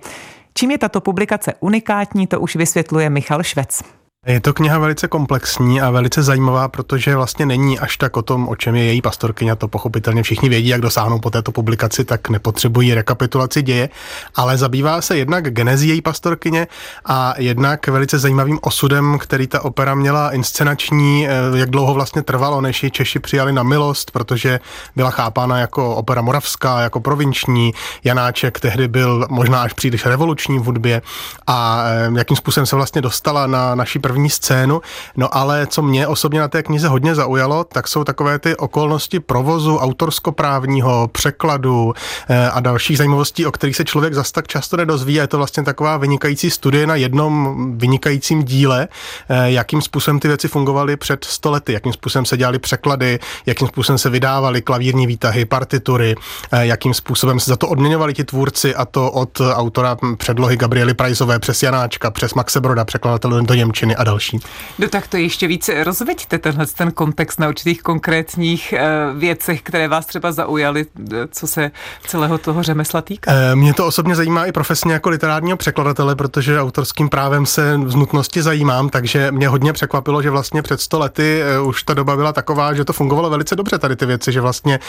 Čím 0.54 0.72
je 0.72 0.78
tato 0.78 1.02
publikace 1.02 1.54
unikátní, 1.60 2.28
to 2.28 2.40
už 2.40 2.56
vysvětluje 2.56 3.10
Michal 3.10 3.44
Švec. 3.44 4.03
Je 4.26 4.40
to 4.40 4.54
kniha 4.54 4.80
velice 4.80 5.08
komplexní 5.08 5.82
a 5.82 5.90
velice 5.90 6.24
zajímavá, 6.24 6.68
protože 6.68 7.16
vlastně 7.16 7.46
není 7.46 7.80
až 7.80 7.98
tak 7.98 8.18
o 8.18 8.22
tom, 8.22 8.48
o 8.50 8.56
čem 8.56 8.76
je 8.76 8.84
její 8.84 9.02
pastorkyně, 9.02 9.56
to 9.56 9.68
pochopitelně 9.68 10.24
všichni 10.24 10.50
vědí, 10.50 10.68
jak 10.68 10.82
dosáhnou 10.82 11.20
po 11.20 11.30
této 11.30 11.52
publikaci, 11.52 12.06
tak 12.06 12.30
nepotřebují 12.30 12.94
rekapitulaci 12.94 13.62
děje, 13.62 13.90
ale 14.36 14.58
zabývá 14.58 15.02
se 15.02 15.18
jednak 15.18 15.54
genezí 15.54 15.88
její 15.90 16.02
pastorkyně 16.02 16.68
a 17.06 17.34
jednak 17.38 17.88
velice 17.88 18.20
zajímavým 18.20 18.60
osudem, 18.62 19.18
který 19.20 19.48
ta 19.48 19.66
opera 19.66 19.96
měla 19.96 20.32
inscenační, 20.32 21.28
eh, 21.28 21.32
jak 21.58 21.70
dlouho 21.70 21.94
vlastně 21.94 22.22
trvalo, 22.22 22.62
než 22.62 22.84
ji 22.84 22.92
Češi 22.92 23.20
přijali 23.20 23.54
na 23.54 23.64
milost, 23.64 24.12
protože 24.12 24.60
byla 24.96 25.10
chápána 25.10 25.60
jako 25.60 25.96
opera 25.96 26.22
moravská, 26.22 26.80
jako 26.80 27.00
provinční. 27.00 27.74
Janáček 28.04 28.60
tehdy 28.60 28.88
byl 28.88 29.28
možná 29.30 29.62
až 29.62 29.74
příliš 29.74 30.06
revoluční 30.06 30.60
v 30.60 30.64
hudbě 30.64 31.02
a 31.48 31.84
eh, 31.86 32.12
jakým 32.18 32.38
způsobem 32.38 32.66
se 32.66 32.76
vlastně 32.76 33.02
dostala 33.02 33.48
na 33.48 33.76
naší 33.76 34.00
první 34.00 34.13
první 34.14 34.30
scénu. 34.30 34.82
No 35.18 35.38
ale 35.38 35.68
co 35.68 35.82
mě 35.82 36.08
osobně 36.08 36.40
na 36.40 36.48
té 36.48 36.64
knize 36.64 36.88
hodně 36.88 37.16
zaujalo, 37.16 37.64
tak 37.64 37.88
jsou 37.88 38.04
takové 38.04 38.40
ty 38.40 38.56
okolnosti 38.56 39.20
provozu 39.20 39.78
autorskoprávního, 39.78 41.10
překladu 41.12 41.94
eh, 42.30 42.50
a 42.50 42.60
dalších 42.60 42.98
zajímavostí, 42.98 43.46
o 43.46 43.52
kterých 43.52 43.76
se 43.76 43.86
člověk 43.86 44.14
zas 44.14 44.32
tak 44.32 44.48
často 44.48 44.78
nedozví. 44.78 45.20
A 45.20 45.22
je 45.22 45.28
to 45.28 45.38
vlastně 45.38 45.64
taková 45.64 45.98
vynikající 45.98 46.50
studie 46.50 46.88
na 46.88 46.96
jednom 46.96 47.56
vynikajícím 47.78 48.44
díle, 48.44 48.88
eh, 49.30 49.52
jakým 49.52 49.82
způsobem 49.82 50.20
ty 50.20 50.28
věci 50.28 50.48
fungovaly 50.48 50.98
před 50.98 51.26
stolety, 51.26 51.74
jakým 51.74 51.94
způsobem 51.94 52.26
se 52.26 52.38
dělali 52.38 52.60
překlady, 52.60 53.20
jakým 53.46 53.68
způsobem 53.68 53.98
se 53.98 54.10
vydávaly 54.10 54.62
klavírní 54.62 55.08
výtahy, 55.08 55.46
partitury, 55.46 56.16
eh, 56.52 56.66
jakým 56.66 56.94
způsobem 56.94 57.40
se 57.40 57.50
za 57.50 57.58
to 57.58 57.68
odměňovali 57.68 58.14
ti 58.14 58.24
tvůrci 58.24 58.76
a 58.76 58.86
to 58.86 59.12
od 59.12 59.42
autora 59.54 59.98
předlohy 60.18 60.58
Gabriely 60.58 60.94
Prajzové 60.94 61.40
přes 61.40 61.64
Janáčka, 61.64 62.12
přes 62.12 62.34
Maxe 62.34 62.62
Broda, 62.62 62.86
překladatele 62.86 63.42
do 63.42 63.54
Němčiny 63.54 63.96
a 63.96 64.03
další. 64.04 64.40
No 64.80 64.88
tak 64.88 65.08
to 65.08 65.18
ještě 65.18 65.48
více 65.48 65.84
rozveďte 65.84 66.38
tenhle 66.38 66.66
ten 66.66 66.92
kontext 66.92 67.40
na 67.40 67.50
určitých 67.50 67.82
konkrétních 67.82 68.74
uh, 68.74 69.20
věcech, 69.20 69.62
které 69.62 69.88
vás 69.88 70.06
třeba 70.06 70.32
zaujaly, 70.32 70.86
eh, 71.14 71.28
co 71.32 71.48
se 71.48 71.72
celého 72.08 72.38
toho 72.38 72.64
řemesla 72.64 73.02
týká. 73.02 73.32
E, 73.32 73.56
mě 73.56 73.74
to 73.74 73.88
osobně 73.88 74.16
zajímá 74.16 74.46
i 74.46 74.52
profesně 74.52 74.94
jako 74.94 75.10
literárního 75.10 75.58
překladatele, 75.58 76.16
protože 76.16 76.62
autorským 76.62 77.10
právem 77.10 77.46
se 77.46 77.78
v 77.78 77.96
nutnosti 77.96 78.42
zajímám, 78.42 78.90
takže 78.90 79.32
mě 79.32 79.48
hodně 79.48 79.74
překvapilo, 79.74 80.22
že 80.22 80.30
vlastně 80.30 80.62
před 80.62 80.82
sto 80.82 81.00
lety 81.00 81.44
už 81.64 81.84
ta 81.84 81.94
doba 81.94 82.16
byla 82.16 82.34
taková, 82.34 82.74
že 82.74 82.86
to 82.86 82.94
fungovalo 82.94 83.30
velice 83.30 83.56
dobře 83.56 83.78
tady 83.78 83.96
ty 83.96 84.06
věci, 84.06 84.32
že 84.32 84.42
vlastně 84.42 84.80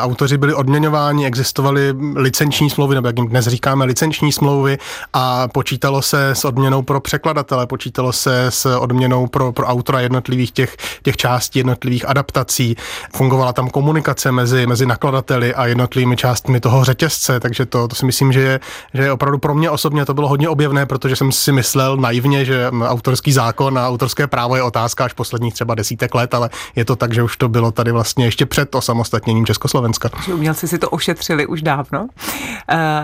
autoři 0.00 0.38
byli 0.38 0.54
odměňováni, 0.54 1.26
existovaly 1.26 1.94
licenční 2.14 2.70
smlouvy, 2.70 2.94
nebo 2.94 3.08
jak 3.08 3.18
jim 3.18 3.28
dnes 3.28 3.46
říkáme, 3.46 3.84
licenční 3.84 4.32
smlouvy 4.32 4.78
a 5.12 5.48
počítalo 5.48 6.02
se 6.02 6.30
s 6.30 6.44
odměnou 6.44 6.82
pro 6.82 7.00
překladatele, 7.00 7.66
počítalo 7.66 8.12
se 8.12 8.46
s 8.46 8.59
odměnou 8.66 9.26
pro, 9.26 9.52
pro 9.52 9.66
autora 9.66 10.00
jednotlivých 10.00 10.52
těch, 10.52 10.76
těch 11.02 11.16
částí, 11.16 11.58
jednotlivých 11.58 12.08
adaptací. 12.08 12.76
Fungovala 13.14 13.52
tam 13.52 13.70
komunikace 13.70 14.32
mezi, 14.32 14.66
mezi 14.66 14.86
nakladateli 14.86 15.54
a 15.54 15.66
jednotlivými 15.66 16.16
částmi 16.16 16.60
toho 16.60 16.84
řetězce, 16.84 17.40
takže 17.40 17.66
to, 17.66 17.88
to 17.88 17.96
si 17.96 18.06
myslím, 18.06 18.32
že 18.32 18.40
je, 18.40 18.60
že 18.94 19.02
je 19.02 19.12
opravdu 19.12 19.38
pro 19.38 19.54
mě 19.54 19.70
osobně 19.70 20.04
to 20.04 20.14
bylo 20.14 20.28
hodně 20.28 20.48
objevné, 20.48 20.86
protože 20.86 21.16
jsem 21.16 21.32
si 21.32 21.52
myslel 21.52 21.96
naivně, 21.96 22.44
že 22.44 22.70
autorský 22.86 23.32
zákon 23.32 23.78
a 23.78 23.88
autorské 23.88 24.26
právo 24.26 24.56
je 24.56 24.62
otázka 24.62 25.04
až 25.04 25.12
posledních 25.12 25.54
třeba 25.54 25.74
desítek 25.74 26.14
let, 26.14 26.34
ale 26.34 26.50
je 26.76 26.84
to 26.84 26.96
tak, 26.96 27.14
že 27.14 27.22
už 27.22 27.36
to 27.36 27.48
bylo 27.48 27.72
tady 27.72 27.92
vlastně 27.92 28.24
ještě 28.24 28.46
před 28.46 28.74
osamostatněním 28.74 29.46
Československa. 29.46 30.10
Že 30.26 30.34
umělci 30.34 30.68
si 30.68 30.78
to 30.78 30.90
ošetřili 30.90 31.46
už 31.46 31.62
dávno. 31.62 32.00
Uh, 32.02 32.08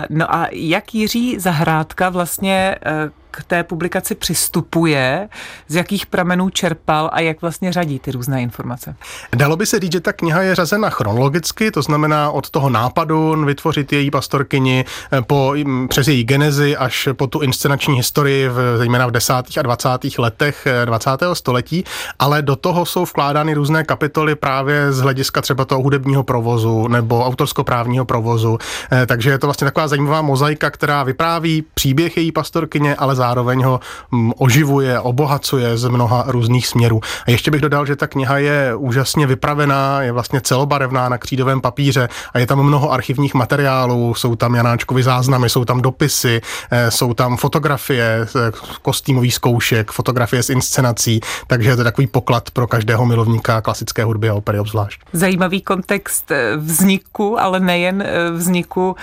no 0.09 0.35
a 0.35 0.47
jak 0.51 0.95
Jiří 0.95 1.39
Zahrádka 1.39 2.09
vlastně 2.09 2.75
uh, 3.05 3.11
té 3.43 3.63
publikaci 3.63 4.15
přistupuje, 4.15 5.29
z 5.67 5.75
jakých 5.75 6.05
pramenů 6.05 6.49
čerpal 6.49 7.09
a 7.13 7.19
jak 7.19 7.41
vlastně 7.41 7.73
řadí 7.73 7.99
ty 7.99 8.11
různé 8.11 8.41
informace. 8.41 8.95
Dalo 9.35 9.55
by 9.55 9.65
se 9.65 9.79
říct, 9.79 9.91
že 9.91 9.99
ta 9.99 10.13
kniha 10.13 10.41
je 10.41 10.55
řazena 10.55 10.89
chronologicky, 10.89 11.71
to 11.71 11.81
znamená 11.81 12.31
od 12.31 12.49
toho 12.49 12.69
nápadu 12.69 13.45
vytvořit 13.45 13.93
její 13.93 14.11
pastorkyni 14.11 14.85
eh, 15.11 15.21
po, 15.21 15.53
přes 15.89 16.07
její 16.07 16.23
genezi 16.23 16.77
až 16.77 17.09
po 17.13 17.27
tu 17.27 17.39
inscenační 17.39 17.95
historii, 17.95 18.49
v, 18.49 18.77
zejména 18.77 19.07
v 19.07 19.11
10. 19.11 19.33
a 19.33 19.61
20. 19.61 19.89
letech 20.17 20.67
20. 20.85 21.09
Eh, 21.21 21.35
století, 21.35 21.83
ale 22.19 22.41
do 22.41 22.55
toho 22.55 22.85
jsou 22.85 23.05
vkládány 23.05 23.53
různé 23.53 23.83
kapitoly 23.83 24.35
právě 24.35 24.91
z 24.91 24.99
hlediska 24.99 25.41
třeba 25.41 25.65
toho 25.65 25.81
hudebního 25.81 26.23
provozu 26.23 26.87
nebo 26.87 27.25
autorskoprávního 27.25 28.05
provozu. 28.05 28.57
Eh, 28.91 29.05
takže 29.05 29.29
je 29.29 29.37
to 29.37 29.47
vlastně 29.47 29.65
taková 29.65 29.87
zajímavá 29.87 30.21
mozaika, 30.21 30.69
která 30.69 31.03
vypráví 31.03 31.63
příběh 31.73 32.17
její 32.17 32.31
pastorkyně, 32.31 32.95
ale 32.95 33.15
zároveň 33.15 33.26
ho 33.35 33.79
mm, 34.11 34.33
oživuje, 34.37 34.99
obohacuje 34.99 35.77
z 35.77 35.87
mnoha 35.87 36.23
různých 36.27 36.67
směrů. 36.67 37.01
A 37.27 37.31
ještě 37.31 37.51
bych 37.51 37.61
dodal, 37.61 37.85
že 37.85 37.95
ta 37.95 38.07
kniha 38.07 38.37
je 38.37 38.75
úžasně 38.75 39.27
vypravená, 39.27 40.01
je 40.01 40.11
vlastně 40.11 40.41
celobarevná 40.41 41.09
na 41.09 41.17
křídovém 41.17 41.61
papíře 41.61 42.09
a 42.33 42.39
je 42.39 42.47
tam 42.47 42.63
mnoho 42.63 42.91
archivních 42.91 43.33
materiálů, 43.33 44.15
jsou 44.15 44.35
tam 44.35 44.55
Janáčkovi 44.55 45.03
záznamy, 45.03 45.49
jsou 45.49 45.65
tam 45.65 45.81
dopisy, 45.81 46.41
eh, 46.71 46.91
jsou 46.91 47.13
tam 47.13 47.37
fotografie 47.37 48.27
eh, 48.35 48.51
kostýmových 48.81 49.33
zkoušek, 49.33 49.91
fotografie 49.91 50.43
z 50.43 50.49
inscenací, 50.49 51.19
takže 51.47 51.69
je 51.69 51.75
to 51.75 51.83
takový 51.83 52.07
poklad 52.07 52.51
pro 52.51 52.67
každého 52.67 53.05
milovníka 53.05 53.61
klasické 53.61 54.03
hudby 54.03 54.29
a 54.29 54.33
opery 54.33 54.59
obzvlášť. 54.59 55.01
Zajímavý 55.13 55.61
kontext 55.61 56.31
eh, 56.31 56.57
vzniku, 56.57 57.39
ale 57.39 57.59
nejen 57.59 58.03
vzniku 58.33 58.95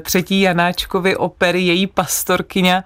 třetí 0.00 0.40
Janáčkovy 0.40 1.16
opery, 1.16 1.62
její 1.62 1.86
pastorkyně. 1.86 2.82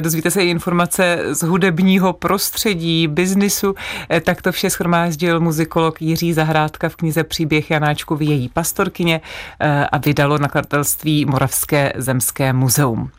Dozvíte 0.00 0.23
se 0.30 0.44
i 0.44 0.48
informace 0.48 1.18
z 1.30 1.42
hudebního 1.42 2.12
prostředí, 2.12 3.08
biznisu. 3.08 3.74
Eh, 4.10 4.20
tak 4.20 4.42
to 4.42 4.52
vše 4.52 4.70
schromáždil 4.70 5.40
muzikolog 5.40 6.02
Jiří 6.02 6.32
Zahrádka 6.32 6.88
v 6.88 6.96
knize 6.96 7.24
Příběh 7.24 7.70
Janáčku 7.70 8.16
v 8.16 8.22
její 8.22 8.48
pastorkyně 8.48 9.20
eh, 9.60 9.86
a 9.86 9.98
vydalo 9.98 10.38
nakladatelství 10.38 11.24
Moravské 11.24 11.92
zemské 11.96 12.52
muzeum. 12.52 13.10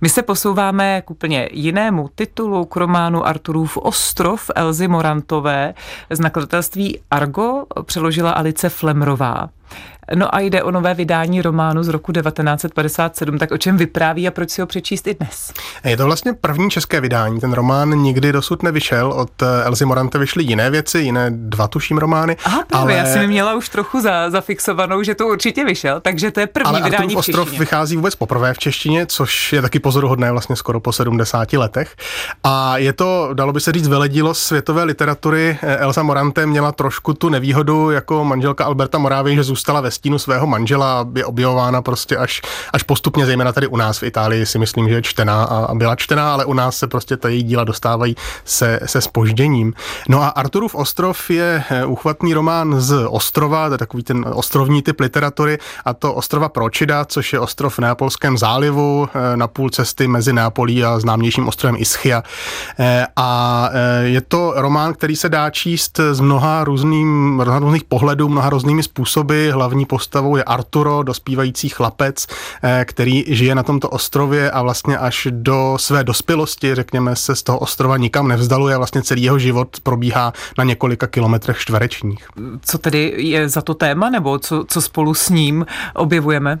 My 0.00 0.08
se 0.08 0.22
posouváme 0.22 1.02
k 1.02 1.10
úplně 1.10 1.48
jinému 1.52 2.10
titulu 2.14 2.64
k 2.64 2.76
románu 2.76 3.26
Arturův 3.26 3.76
ostrov 3.76 4.50
Elzy 4.54 4.88
Morantové 4.88 5.74
z 6.10 6.20
nakladatelství 6.20 6.98
Argo 7.10 7.64
přeložila 7.86 8.30
Alice 8.30 8.68
Flemrová. 8.68 9.48
No 10.14 10.34
a 10.34 10.40
jde 10.40 10.62
o 10.62 10.70
nové 10.70 10.94
vydání 10.94 11.42
románu 11.42 11.82
z 11.82 11.88
roku 11.88 12.12
1957, 12.12 13.38
tak 13.38 13.50
o 13.50 13.58
čem 13.58 13.76
vypráví 13.76 14.28
a 14.28 14.30
proč 14.30 14.50
si 14.50 14.60
ho 14.60 14.66
přečíst 14.66 15.06
i 15.06 15.14
dnes? 15.14 15.52
Je 15.84 15.96
to 15.96 16.04
vlastně 16.04 16.32
první 16.32 16.70
české 16.70 17.00
vydání. 17.00 17.40
Ten 17.40 17.52
román 17.52 17.90
nikdy 17.90 18.32
dosud 18.32 18.62
nevyšel. 18.62 19.12
Od 19.12 19.42
eh, 19.42 19.64
Elzy 19.64 19.84
Morante 19.84 20.18
vyšly 20.18 20.44
jiné 20.44 20.70
věci, 20.70 20.98
jiné 20.98 21.30
dva 21.30 21.68
tuším 21.68 21.98
romány. 21.98 22.36
Aha, 22.44 22.64
právě, 22.68 23.00
ale... 23.00 23.08
já 23.08 23.12
jsem 23.12 23.26
měla 23.26 23.54
už 23.54 23.68
trochu 23.68 24.00
za, 24.00 24.30
zafixovanou, 24.30 25.02
že 25.02 25.14
to 25.14 25.26
určitě 25.26 25.64
vyšel, 25.64 26.00
takže 26.00 26.30
to 26.30 26.40
je 26.40 26.46
první 26.46 26.68
ale 26.68 26.82
vydání 26.82 27.04
Arturův 27.04 27.16
ostrov 27.16 27.58
vychází 27.58 27.96
vůbec 27.96 28.14
poprvé 28.14 28.54
v 28.54 28.58
češtině, 28.58 29.06
což 29.06 29.52
je 29.52 29.62
taky 29.62 29.78
pozoruhodné 29.78 30.32
vlastně 30.32 30.56
skoro 30.56 30.80
po 30.80 30.92
70 30.92 31.52
letech. 31.52 31.96
A 32.44 32.78
je 32.78 32.92
to, 32.92 33.30
dalo 33.32 33.52
by 33.52 33.60
se 33.60 33.72
říct, 33.72 33.88
veledílo 33.88 34.34
světové 34.34 34.84
literatury. 34.84 35.58
Eh, 35.62 35.76
Elza 35.76 36.02
Morante 36.02 36.46
měla 36.46 36.72
trošku 36.72 37.14
tu 37.14 37.28
nevýhodu 37.28 37.90
jako 37.90 38.24
manželka 38.24 38.64
Alberta 38.64 38.98
Morávy, 38.98 39.34
že 39.34 39.42
zůstala 39.42 39.80
ve 39.80 39.91
stínu 39.92 40.18
svého 40.18 40.46
manžela, 40.46 41.08
je 41.14 41.24
objevována 41.24 41.82
prostě 41.82 42.16
až, 42.16 42.42
až 42.72 42.82
postupně, 42.82 43.26
zejména 43.26 43.52
tady 43.52 43.66
u 43.66 43.76
nás 43.76 43.98
v 43.98 44.02
Itálii 44.02 44.46
si 44.46 44.58
myslím, 44.58 44.88
že 44.88 44.94
je 44.94 45.02
čtená 45.02 45.44
a 45.44 45.74
byla 45.74 45.96
čtená, 45.96 46.32
ale 46.32 46.44
u 46.44 46.52
nás 46.52 46.76
se 46.76 46.86
prostě 46.86 47.16
ta 47.16 47.28
její 47.28 47.42
díla 47.42 47.64
dostávají 47.64 48.16
se, 48.44 48.80
se 48.86 49.00
spožděním. 49.00 49.74
No 50.08 50.22
a 50.22 50.28
Arturův 50.28 50.74
ostrov 50.74 51.30
je 51.30 51.64
eh, 51.70 51.84
uchvatný 51.84 52.34
román 52.34 52.80
z 52.80 53.06
ostrova, 53.08 53.68
to 53.68 53.74
je 53.74 53.78
takový 53.78 54.02
ten 54.02 54.24
ostrovní 54.34 54.82
typ 54.82 55.00
literatury, 55.00 55.58
a 55.84 55.94
to 55.94 56.14
ostrova 56.14 56.48
Pročida, 56.48 57.04
což 57.04 57.32
je 57.32 57.40
ostrov 57.40 57.74
v 57.74 57.78
Neapolském 57.78 58.38
zálivu 58.38 59.08
eh, 59.14 59.36
na 59.36 59.46
půl 59.48 59.70
cesty 59.70 60.08
mezi 60.08 60.32
Neapolí 60.32 60.84
a 60.84 60.98
známějším 61.00 61.48
ostrovem 61.48 61.76
Ischia. 61.78 62.22
Eh, 62.78 63.06
a 63.16 63.70
je 64.02 64.20
to 64.20 64.52
román, 64.56 64.94
který 64.94 65.16
se 65.16 65.28
dá 65.28 65.50
číst 65.50 66.00
z 66.12 66.20
mnoha, 66.20 66.64
různým, 66.64 67.34
mnoha 67.34 67.58
různých 67.58 67.84
pohledů, 67.84 68.28
mnoha 68.28 68.50
různými 68.50 68.82
způsoby. 68.82 69.50
Hlavní 69.50 69.81
postavou 69.86 70.36
je 70.36 70.44
Arturo, 70.44 71.02
dospívající 71.02 71.68
chlapec, 71.68 72.26
eh, 72.62 72.84
který 72.88 73.24
žije 73.28 73.54
na 73.54 73.62
tomto 73.62 73.88
ostrově 73.88 74.50
a 74.50 74.62
vlastně 74.62 74.98
až 74.98 75.28
do 75.30 75.76
své 75.80 76.04
dospělosti, 76.04 76.74
řekněme, 76.74 77.16
se 77.16 77.36
z 77.36 77.42
toho 77.42 77.58
ostrova 77.58 77.96
nikam 77.96 78.28
nevzdaluje. 78.28 78.76
Vlastně 78.76 79.02
celý 79.02 79.22
jeho 79.22 79.38
život 79.38 79.80
probíhá 79.82 80.32
na 80.58 80.64
několika 80.64 81.06
kilometrech 81.06 81.58
čtverečních. 81.58 82.28
Co 82.62 82.78
tedy 82.78 83.14
je 83.16 83.48
za 83.48 83.62
to 83.62 83.74
téma, 83.74 84.10
nebo 84.10 84.38
co, 84.38 84.64
co 84.68 84.82
spolu 84.82 85.14
s 85.14 85.28
ním 85.28 85.66
objevujeme? 85.94 86.60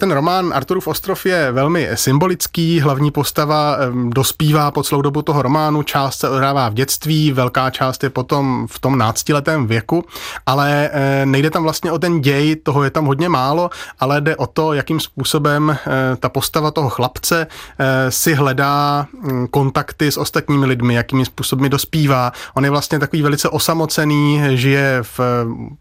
Ten 0.00 0.10
román 0.10 0.52
Arturův 0.54 0.88
ostrov 0.88 1.26
je 1.26 1.52
velmi 1.52 1.88
symbolický, 1.94 2.80
hlavní 2.80 3.10
postava 3.10 3.76
dospívá 4.08 4.70
po 4.70 4.82
celou 4.82 5.02
dobu 5.02 5.22
toho 5.22 5.42
románu, 5.42 5.82
část 5.82 6.18
se 6.18 6.28
odehrává 6.28 6.68
v 6.68 6.74
dětství, 6.74 7.32
velká 7.32 7.70
část 7.70 8.02
je 8.02 8.10
potom 8.10 8.66
v 8.70 8.78
tom 8.78 8.98
náctiletém 8.98 9.66
věku, 9.66 10.04
ale 10.46 10.90
eh, 10.92 11.26
nejde 11.26 11.50
tam 11.50 11.62
vlastně 11.62 11.92
o 11.92 11.98
ten 11.98 12.20
děj, 12.20 12.56
toho 12.56 12.84
je 12.84 12.90
tam 12.90 13.06
hodně 13.06 13.28
málo, 13.28 13.70
ale 14.00 14.20
jde 14.20 14.36
o 14.36 14.46
to, 14.46 14.72
jakým 14.72 15.00
způsobem 15.00 15.70
eh, 15.70 16.16
ta 16.16 16.28
postava 16.28 16.70
toho 16.70 16.90
chlapce 16.90 17.46
eh, 17.78 18.10
si 18.10 18.34
hledá 18.34 19.06
hm, 19.12 19.46
kontakty 19.50 20.12
s 20.12 20.16
ostatními 20.16 20.66
lidmi, 20.66 20.94
jakými 20.94 21.24
způsoby 21.24 21.66
dospívá. 21.68 22.32
On 22.54 22.64
je 22.64 22.70
vlastně 22.70 22.98
takový 22.98 23.22
velice 23.22 23.48
osamocený, 23.48 24.40
žije 24.54 24.98
v 25.02 25.20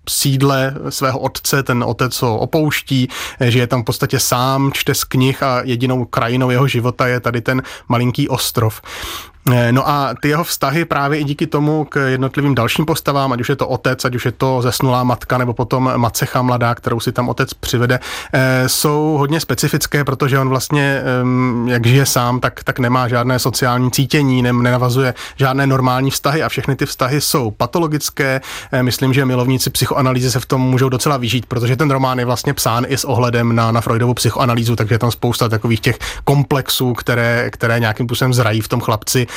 sídle 0.10 0.74
svého 0.90 1.20
otce, 1.20 1.64
ten 1.64 1.84
otec 1.84 2.22
ho 2.22 2.38
opouští, 2.38 3.10
žije 3.40 3.68
tam 3.68 3.77
v 3.82 3.86
podstatě 3.86 4.20
sám, 4.20 4.72
čte 4.74 4.94
z 4.96 5.04
knih 5.04 5.44
a 5.44 5.62
jedinou 5.64 6.06
krajinou 6.06 6.50
jeho 6.50 6.68
života 6.68 7.08
je 7.08 7.20
tady 7.20 7.42
ten 7.42 7.62
malinký 7.88 8.30
ostrov. 8.30 8.82
Eh, 9.52 9.72
no 9.72 9.90
a 9.90 10.14
ty 10.22 10.30
jeho 10.30 10.44
vztahy 10.44 10.86
právě 10.86 11.20
i 11.20 11.24
díky 11.24 11.48
tomu 11.48 11.86
k 11.86 12.08
jednotlivým 12.08 12.56
dalším 12.56 12.86
postavám, 12.86 13.32
ať 13.32 13.42
už 13.42 13.50
je 13.50 13.56
to 13.56 13.68
otec, 13.68 14.06
ať 14.06 14.16
už 14.16 14.26
je 14.26 14.32
to 14.32 14.62
zesnulá 14.62 15.04
matka, 15.04 15.38
nebo 15.38 15.54
potom 15.54 15.92
macecha 15.98 16.42
mladá, 16.42 16.76
kterou 16.76 17.00
si 17.00 17.12
tam 17.12 17.30
otec 17.30 17.54
přivede, 17.54 18.00
eh, 18.34 18.70
jsou 18.70 19.16
hodně 19.20 19.40
specifické, 19.40 20.04
protože 20.04 20.40
on 20.40 20.50
vlastně, 20.50 21.02
jak 21.66 21.88
žije 21.88 22.06
sám, 22.06 22.40
tak, 22.40 22.64
tak 22.64 22.80
nemá 22.80 23.08
žádné 23.08 23.40
sociální 23.40 23.92
cítění, 23.92 24.42
nenavazuje 24.42 25.14
žádné 25.36 25.68
normální 25.68 26.12
vztahy 26.12 26.44
a 26.44 26.50
všechny 26.50 26.76
ty 26.76 26.86
vztahy 26.86 27.22
jsou 27.22 27.52
patologické. 27.52 28.42
Eh, 28.72 28.84
myslím, 28.84 29.14
že 29.14 29.26
milovníci 29.26 29.70
psychoanalýzy 29.70 30.32
se 30.32 30.40
v 30.40 30.46
tom 30.46 30.62
můžou 30.62 30.90
docela 30.90 31.18
vyžít, 31.18 31.46
protože 31.46 31.76
ten 31.76 31.92
román 31.92 32.20
je 32.20 32.26
vlastně 32.26 32.54
psán 32.54 32.86
i 32.88 32.98
s 32.98 33.06
ohledem 33.06 33.56
na, 33.56 33.72
na 33.72 33.82
Freudovu 33.82 34.14
psychoanalýzu, 34.14 34.76
takže 34.76 34.96
je 34.96 35.00
tam 35.00 35.12
spousta 35.12 35.50
takových 35.50 35.80
těch 35.80 36.00
komplexů, 36.24 36.94
které, 36.94 37.50
které 37.52 37.80
nějakým 37.80 38.06
způsobem 38.08 38.34
zrají 38.34 38.62
v 38.62 38.68
tom 38.68 38.82
chlapci 38.82 39.28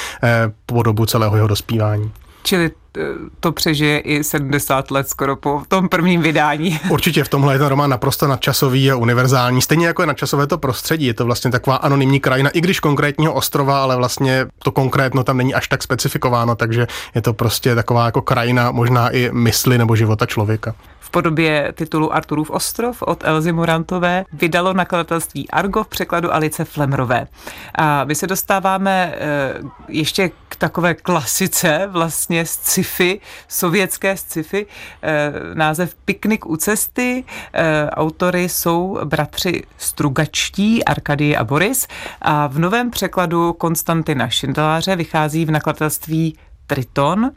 po 0.67 0.83
dobu 0.83 1.07
celého 1.07 1.37
jeho 1.37 1.49
dospívání. 1.49 2.13
Čili 2.43 2.71
eh, 2.99 3.01
to 3.41 3.53
přežije 3.53 3.99
i 3.99 4.25
70 4.25 4.91
let 4.91 5.09
skoro 5.09 5.37
po 5.37 5.63
tom 5.69 5.89
prvním 5.89 6.23
vydání. 6.23 6.81
Určitě 6.91 7.25
v 7.25 7.29
tomhle 7.29 7.55
je 7.55 7.59
ten 7.59 7.67
román 7.69 7.91
naprosto 7.91 8.27
nadčasový 8.27 8.91
a 8.91 8.97
univerzální. 8.97 9.63
Stejně 9.63 9.87
jako 9.87 10.03
je 10.03 10.07
nadčasové 10.07 10.47
to 10.47 10.59
prostředí. 10.59 11.07
Je 11.07 11.15
to 11.15 11.25
vlastně 11.25 11.51
taková 11.51 11.77
anonymní 11.77 12.21
krajina, 12.21 12.51
i 12.51 12.61
když 12.61 12.81
konkrétního 12.81 13.35
ostrova, 13.35 13.83
ale 13.83 13.97
vlastně 13.97 14.47
to 14.59 14.73
konkrétno 14.73 15.25
tam 15.25 15.37
není 15.37 15.55
až 15.55 15.69
tak 15.69 15.83
specifikováno, 15.83 16.55
takže 16.55 16.87
je 17.15 17.23
to 17.23 17.33
prostě 17.33 17.75
taková 17.75 18.07
jako 18.07 18.23
krajina 18.23 18.71
možná 18.71 19.09
i 19.11 19.31
mysli 19.33 19.79
nebo 19.79 19.97
života 19.97 20.27
člověka 20.27 20.75
podobě 21.11 21.73
titulu 21.73 22.15
Arturův 22.15 22.51
ostrov 22.51 23.03
od 23.03 23.25
Elzy 23.25 23.53
Morantové 23.53 24.25
vydalo 24.33 24.73
nakladatelství 24.73 25.51
Argo 25.51 25.85
v 25.85 25.89
překladu 25.89 26.35
Alice 26.35 26.65
Flemrové. 26.65 27.27
A 27.75 28.05
my 28.05 28.15
se 28.15 28.27
dostáváme 28.27 29.15
eh, 29.15 29.55
ještě 29.89 30.31
k 30.49 30.57
takové 30.57 30.95
klasice 30.95 31.87
vlastně 31.87 32.47
z 32.47 32.51
sci-fi, 32.51 33.21
sovětské 33.49 34.17
sci-fi, 34.17 34.67
eh, 35.03 35.33
název 35.55 35.95
Piknik 36.05 36.47
u 36.47 36.57
cesty. 36.57 37.25
Eh, 37.53 37.91
autory 37.91 38.49
jsou 38.49 38.99
bratři 39.05 39.63
Strugačtí, 39.79 40.85
Arkadie 40.85 41.37
a 41.37 41.45
Boris 41.45 41.87
a 42.23 42.47
v 42.47 42.59
novém 42.59 42.91
překladu 42.91 43.53
Konstantina 43.53 44.29
Šindeláře 44.29 44.97
vychází 44.97 45.45
v 45.45 45.51
nakladatelství 45.51 46.39
Triton. 46.71 47.31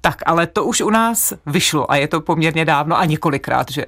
Tak, 0.00 0.22
ale 0.26 0.46
to 0.46 0.64
už 0.64 0.80
u 0.80 0.90
nás 0.90 1.32
vyšlo 1.46 1.90
a 1.90 1.96
je 1.96 2.08
to 2.08 2.20
poměrně 2.20 2.64
dávno 2.64 2.98
a 2.98 3.04
několikrát, 3.04 3.70
že? 3.70 3.84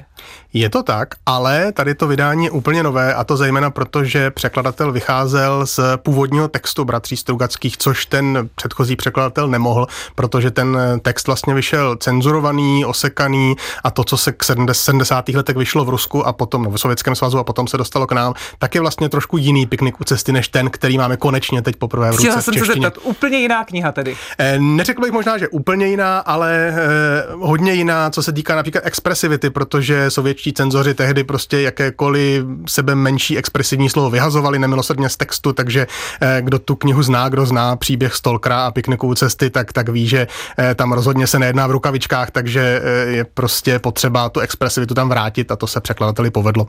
Je 0.53 0.71
to 0.71 0.83
tak, 0.83 1.09
ale 1.27 1.73
tady 1.73 1.95
to 1.95 2.07
vydání 2.07 2.45
je 2.45 2.51
úplně 2.51 2.83
nové 2.83 3.15
a 3.15 3.25
to 3.25 3.37
zejména 3.37 3.71
proto, 3.71 4.05
že 4.05 4.31
překladatel 4.31 4.93
vycházel 4.93 5.67
z 5.67 5.81
původního 5.97 6.49
textu 6.49 6.85
bratří 6.85 7.17
Strugackých, 7.17 7.77
což 7.77 8.07
ten 8.07 8.49
předchozí 8.55 8.97
překladatel 8.97 9.49
nemohl, 9.49 9.87
protože 10.15 10.51
ten 10.51 10.79
text 11.03 11.27
vlastně 11.27 11.55
vyšel 11.55 11.97
cenzurovaný, 11.97 12.85
osekaný 12.85 13.57
a 13.85 13.91
to, 13.91 14.05
co 14.05 14.17
se 14.17 14.33
k 14.33 14.45
70. 14.73 15.29
letech 15.29 15.57
vyšlo 15.57 15.85
v 15.85 15.89
Rusku 15.89 16.27
a 16.27 16.33
potom 16.33 16.63
no, 16.63 16.71
v 16.71 16.77
Sovětském 16.77 17.15
svazu 17.15 17.39
a 17.39 17.45
potom 17.45 17.69
se 17.69 17.77
dostalo 17.77 18.07
k 18.07 18.13
nám, 18.13 18.35
tak 18.59 18.75
je 18.75 18.81
vlastně 18.81 19.09
trošku 19.09 19.37
jiný 19.37 19.67
piknik 19.67 20.01
u 20.01 20.05
cesty, 20.05 20.33
než 20.33 20.49
ten, 20.49 20.71
který 20.71 20.99
máme 20.99 21.17
konečně 21.17 21.63
teď 21.63 21.77
poprvé 21.77 22.09
v 22.09 22.11
ruce 22.11 22.23
Chtěla 22.23 22.43
jsem 22.43 22.55
se 22.55 22.65
zeptat, 22.65 22.99
úplně 23.03 23.39
jiná 23.39 23.65
kniha 23.65 23.93
tedy. 23.93 24.17
Eh, 24.39 24.59
neřekl 24.93 25.03
bych 25.03 25.13
možná, 25.13 25.39
že 25.39 25.49
úplně 25.49 25.87
jiná, 25.87 26.19
ale 26.19 26.69
eh, 26.69 27.27
hodně 27.41 27.73
jiná, 27.73 28.11
co 28.11 28.23
se 28.23 28.33
týká 28.33 28.57
například 28.57 28.87
expresivity, 28.87 29.51
protože 29.51 30.11
sovětští 30.11 30.53
cenzoři 30.53 30.95
tehdy 30.95 31.25
prostě 31.25 31.61
jakékoliv 31.61 32.45
sebe 32.67 32.95
menší 32.95 33.39
expresivní 33.39 33.89
slovo 33.89 34.11
vyhazovali 34.11 34.59
nemilosrdně 34.59 35.09
z 35.09 35.17
textu, 35.17 35.53
takže 35.53 35.87
eh, 36.21 36.43
kdo 36.43 36.59
tu 36.59 36.77
knihu 36.77 37.03
zná, 37.03 37.29
kdo 37.29 37.47
zná 37.47 37.77
příběh 37.77 38.15
Stolkra 38.15 38.67
a 38.67 38.71
piknikovou 38.71 39.15
cesty, 39.15 39.51
tak, 39.51 39.73
tak 39.73 39.89
ví, 39.89 40.07
že 40.07 40.27
eh, 40.59 40.75
tam 40.75 40.93
rozhodně 40.93 41.27
se 41.27 41.39
nejedná 41.39 41.67
v 41.67 41.71
rukavičkách, 41.71 42.31
takže 42.31 42.83
je 43.07 43.25
prostě 43.25 43.79
potřeba 43.79 44.29
tu 44.29 44.41
expresivitu 44.41 44.95
tam 44.95 45.09
vrátit 45.09 45.51
a 45.53 45.57
to 45.57 45.67
se 45.67 45.81
překladateli 45.81 46.31
povedlo. 46.31 46.67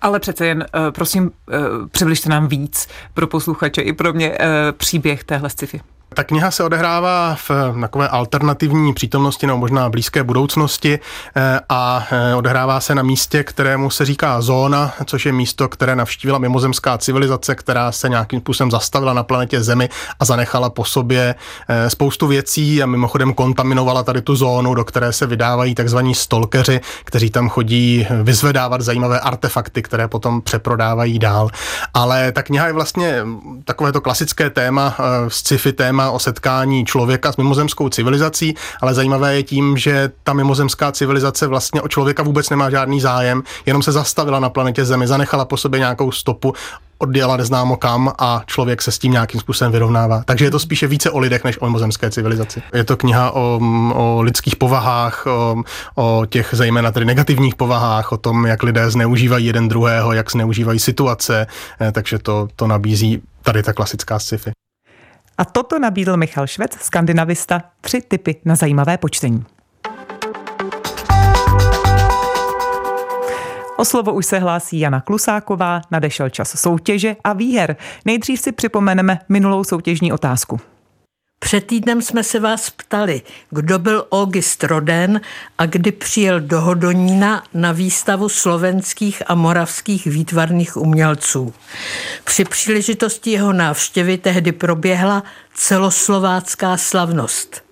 Ale 0.00 0.20
přece 0.20 0.46
jen, 0.46 0.66
prosím, 0.94 1.30
přibližte 1.90 2.28
nám 2.28 2.48
víc 2.48 2.88
pro 3.14 3.26
posluchače 3.26 3.80
i 3.80 3.92
pro 3.92 4.12
mě 4.12 4.38
příběh 4.76 5.24
téhle 5.24 5.50
sci-fi. 5.50 5.80
Ta 6.14 6.24
kniha 6.24 6.50
se 6.50 6.64
odehrává 6.64 7.34
v 7.34 7.50
takové 7.80 8.08
alternativní 8.08 8.94
přítomnosti 8.94 9.46
nebo 9.46 9.58
možná 9.58 9.88
blízké 9.88 10.22
budoucnosti 10.22 10.98
eh, 11.36 11.60
a 11.68 12.06
eh, 12.10 12.34
odehrává 12.34 12.80
se 12.80 12.94
na 12.94 13.02
místě, 13.02 13.44
kterému 13.44 13.90
se 13.90 14.04
říká 14.04 14.40
zóna, 14.40 14.92
což 15.04 15.26
je 15.26 15.32
místo, 15.32 15.68
které 15.68 15.96
navštívila 15.96 16.38
mimozemská 16.38 16.98
civilizace, 16.98 17.54
která 17.54 17.92
se 17.92 18.08
nějakým 18.08 18.40
způsobem 18.40 18.70
zastavila 18.70 19.12
na 19.12 19.22
planetě 19.22 19.62
Zemi 19.62 19.88
a 20.20 20.24
zanechala 20.24 20.70
po 20.70 20.84
sobě 20.84 21.34
eh, 21.68 21.90
spoustu 21.90 22.26
věcí 22.26 22.82
a 22.82 22.86
mimochodem 22.86 23.34
kontaminovala 23.34 24.02
tady 24.02 24.22
tu 24.22 24.36
zónu, 24.36 24.74
do 24.74 24.84
které 24.84 25.12
se 25.12 25.26
vydávají 25.26 25.74
takzvaní 25.74 26.14
stalkeři, 26.14 26.80
kteří 27.04 27.30
tam 27.30 27.48
chodí 27.48 28.06
vyzvedávat 28.22 28.80
zajímavé 28.80 29.20
artefakty, 29.20 29.82
které 29.82 30.08
potom 30.08 30.40
přeprodávají 30.42 31.18
dál. 31.18 31.50
Ale 31.94 32.32
ta 32.32 32.42
kniha 32.42 32.66
je 32.66 32.72
vlastně 32.72 33.22
takové 33.64 33.92
to 33.92 34.00
klasické 34.00 34.50
téma, 34.50 34.96
sci-fi 35.28 35.72
téma, 35.72 35.97
téma 35.98 36.10
o 36.10 36.18
setkání 36.18 36.84
člověka 36.84 37.32
s 37.32 37.36
mimozemskou 37.36 37.88
civilizací, 37.88 38.54
ale 38.80 38.94
zajímavé 38.94 39.34
je 39.34 39.42
tím, 39.42 39.76
že 39.76 40.10
ta 40.22 40.32
mimozemská 40.32 40.92
civilizace 40.92 41.46
vlastně 41.46 41.82
o 41.82 41.88
člověka 41.88 42.22
vůbec 42.22 42.50
nemá 42.50 42.70
žádný 42.70 43.00
zájem, 43.00 43.42
jenom 43.66 43.82
se 43.82 43.92
zastavila 43.92 44.40
na 44.40 44.50
planetě 44.50 44.84
Zemi, 44.84 45.06
zanechala 45.06 45.44
po 45.44 45.56
sobě 45.56 45.80
nějakou 45.80 46.12
stopu, 46.12 46.54
odjela 46.98 47.36
neznámo 47.36 47.76
kam 47.76 48.12
a 48.18 48.42
člověk 48.46 48.82
se 48.82 48.90
s 48.90 48.98
tím 48.98 49.12
nějakým 49.12 49.40
způsobem 49.40 49.72
vyrovnává. 49.72 50.22
Takže 50.24 50.44
je 50.44 50.50
to 50.50 50.58
spíše 50.58 50.86
více 50.86 51.10
o 51.10 51.18
lidech 51.18 51.44
než 51.44 51.60
o 51.60 51.66
mimozemské 51.66 52.10
civilizaci. 52.10 52.62
Je 52.74 52.84
to 52.84 52.96
kniha 52.96 53.30
o, 53.30 53.60
o 53.94 54.22
lidských 54.22 54.56
povahách, 54.56 55.26
o, 55.26 55.62
o 55.94 56.26
těch 56.28 56.48
zejména 56.52 56.92
tedy 56.92 57.06
negativních 57.06 57.54
povahách, 57.54 58.12
o 58.12 58.16
tom, 58.16 58.46
jak 58.46 58.62
lidé 58.62 58.90
zneužívají 58.90 59.46
jeden 59.46 59.68
druhého, 59.68 60.12
jak 60.12 60.30
zneužívají 60.30 60.78
situace, 60.78 61.46
eh, 61.80 61.92
takže 61.92 62.18
to, 62.18 62.48
to 62.56 62.66
nabízí 62.66 63.22
tady 63.42 63.62
ta 63.62 63.72
klasická 63.72 64.18
sci-fi. 64.18 64.50
A 65.38 65.44
toto 65.44 65.78
nabídl 65.78 66.16
Michal 66.16 66.46
Švec, 66.46 66.72
skandinavista, 66.72 67.62
tři 67.80 68.00
typy 68.08 68.36
na 68.44 68.54
zajímavé 68.54 68.98
počtení. 68.98 69.44
O 73.76 73.84
slovo 73.84 74.12
už 74.12 74.26
se 74.26 74.38
hlásí 74.38 74.80
Jana 74.80 75.00
Klusáková, 75.00 75.80
nadešel 75.90 76.30
čas 76.30 76.60
soutěže 76.60 77.16
a 77.24 77.32
výher. 77.32 77.76
Nejdřív 78.04 78.40
si 78.40 78.52
připomeneme 78.52 79.18
minulou 79.28 79.64
soutěžní 79.64 80.12
otázku. 80.12 80.60
Před 81.38 81.66
týdnem 81.66 82.02
jsme 82.02 82.24
se 82.24 82.40
vás 82.40 82.70
ptali, 82.70 83.22
kdo 83.50 83.78
byl 83.78 84.06
August 84.12 84.64
Roden 84.64 85.20
a 85.58 85.66
kdy 85.66 85.92
přijel 85.92 86.40
do 86.40 86.60
Hodonína 86.60 87.44
na 87.54 87.72
výstavu 87.72 88.28
slovenských 88.28 89.22
a 89.26 89.34
moravských 89.34 90.06
výtvarných 90.06 90.76
umělců. 90.76 91.54
Při 92.24 92.44
příležitosti 92.44 93.30
jeho 93.30 93.52
návštěvy 93.52 94.18
tehdy 94.18 94.52
proběhla 94.52 95.22
celoslovácká 95.54 96.76
slavnost. 96.76 97.64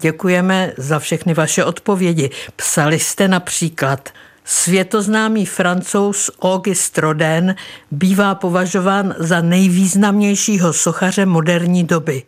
Děkujeme 0.00 0.72
za 0.76 0.98
všechny 0.98 1.34
vaše 1.34 1.64
odpovědi. 1.64 2.30
Psali 2.56 2.98
jste 2.98 3.28
například– 3.28 4.08
Světoznámý 4.48 5.46
francouz 5.46 6.30
Auguste 6.42 7.00
Rodin 7.00 7.54
bývá 7.90 8.34
považován 8.34 9.14
za 9.18 9.40
nejvýznamnějšího 9.40 10.72
sochaře 10.72 11.26
moderní 11.26 11.84
doby. 11.84 12.22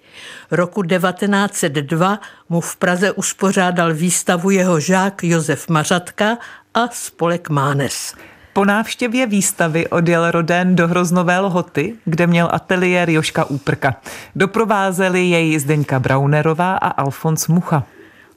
Roku 0.50 0.82
1902 0.82 2.20
mu 2.48 2.60
v 2.60 2.76
Praze 2.76 3.12
uspořádal 3.12 3.94
výstavu 3.94 4.50
jeho 4.50 4.80
žák 4.80 5.24
Josef 5.24 5.68
Mařatka 5.68 6.38
a 6.74 6.88
spolek 6.92 7.50
Mánes. 7.50 8.14
Po 8.52 8.64
návštěvě 8.64 9.26
výstavy 9.26 9.88
odjel 9.88 10.30
Roden 10.30 10.76
do 10.76 10.88
Hroznové 10.88 11.38
Lhoty, 11.38 11.94
kde 12.04 12.26
měl 12.26 12.48
ateliér 12.52 13.10
Joška 13.10 13.44
Úprka. 13.44 13.96
Doprovázeli 14.34 15.24
jej 15.26 15.58
Zdeňka 15.58 15.98
Braunerová 15.98 16.76
a 16.76 16.88
Alfons 16.88 17.48
Mucha. 17.48 17.84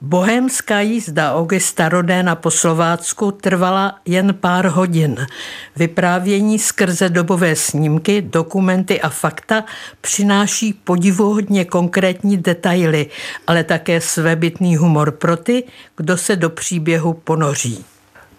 Bohémská 0.03 0.79
jízda 0.79 1.35
Augusta 1.35 1.89
Rodéna 1.89 2.35
po 2.35 2.51
Slovácku 2.51 3.31
trvala 3.31 3.99
jen 4.05 4.33
pár 4.33 4.65
hodin. 4.65 5.27
Vyprávění 5.75 6.59
skrze 6.59 7.09
dobové 7.09 7.55
snímky, 7.55 8.21
dokumenty 8.21 9.01
a 9.01 9.09
fakta 9.09 9.63
přináší 10.01 10.73
podivuhodně 10.73 11.65
konkrétní 11.65 12.37
detaily, 12.37 13.07
ale 13.47 13.63
také 13.63 14.01
svébytný 14.01 14.77
humor 14.77 15.11
pro 15.11 15.37
ty, 15.37 15.63
kdo 15.97 16.17
se 16.17 16.35
do 16.35 16.49
příběhu 16.49 17.13
ponoří. 17.13 17.85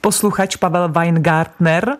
Posluchač 0.01 0.57
Pavel 0.57 0.89
Weingartner 0.89 1.97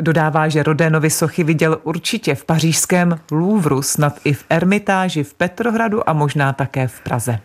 dodává, 0.00 0.48
že 0.48 0.62
Rodénovi 0.62 1.10
sochy 1.10 1.44
viděl 1.44 1.80
určitě 1.82 2.34
v 2.34 2.44
pařížském 2.44 3.20
Louvru, 3.30 3.82
snad 3.82 4.20
i 4.24 4.32
v 4.32 4.44
Ermitáži 4.50 5.24
v 5.24 5.34
Petrohradu 5.34 6.10
a 6.10 6.12
možná 6.12 6.52
také 6.52 6.88
v 6.88 7.00
Praze. 7.00 7.40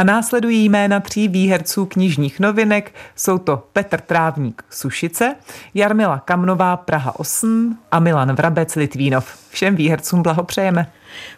A 0.00 0.04
následují 0.04 0.68
jména 0.68 1.00
tří 1.00 1.28
výherců 1.28 1.86
knižních 1.86 2.40
novinek. 2.40 2.94
Jsou 3.16 3.38
to 3.38 3.62
Petr 3.72 4.00
Trávník 4.00 4.62
Sušice, 4.70 5.34
Jarmila 5.74 6.18
Kamnová 6.18 6.76
Praha 6.76 7.18
8 7.18 7.78
a 7.92 7.98
Milan 7.98 8.32
Vrabec 8.34 8.74
Litvínov. 8.74 9.38
Všem 9.50 9.76
výhercům 9.76 10.22
blahopřejeme. 10.22 10.92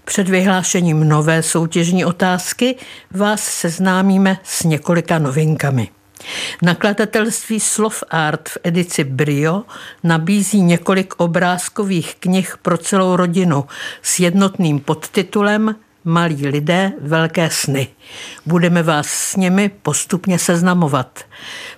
Před 0.04 0.28
vyhlášením 0.28 1.08
nové 1.08 1.42
soutěžní 1.42 2.04
otázky 2.04 2.76
vás 3.10 3.40
seznámíme 3.40 4.38
s 4.42 4.62
několika 4.62 5.18
novinkami. 5.18 5.88
Nakladatelství 6.62 7.60
Slov 7.60 8.04
Art 8.10 8.48
v 8.48 8.58
edici 8.64 9.04
Brio 9.04 9.62
nabízí 10.04 10.62
několik 10.62 11.14
obrázkových 11.16 12.14
knih 12.14 12.56
pro 12.62 12.78
celou 12.78 13.16
rodinu 13.16 13.64
s 14.02 14.20
jednotným 14.20 14.80
podtitulem 14.80 15.74
Malí 16.04 16.46
lidé, 16.46 16.92
velké 17.00 17.50
sny. 17.50 17.88
Budeme 18.46 18.82
vás 18.82 19.06
s 19.06 19.36
nimi 19.36 19.70
postupně 19.82 20.38
seznamovat. 20.38 21.20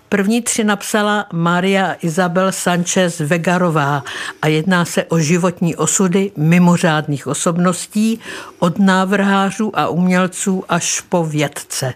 První 0.08 0.42
tři 0.42 0.64
napsala 0.64 1.26
Maria 1.32 1.96
Isabel 2.00 2.52
Sanchez 2.52 3.20
Vegarová 3.20 4.04
a 4.42 4.48
jedná 4.48 4.84
se 4.84 5.04
o 5.04 5.18
životní 5.18 5.76
osudy 5.76 6.30
mimořádných 6.36 7.26
osobností 7.26 8.20
od 8.58 8.78
návrhářů 8.78 9.78
a 9.78 9.88
umělců 9.88 10.64
až 10.68 11.00
po 11.00 11.24
vědce. 11.24 11.94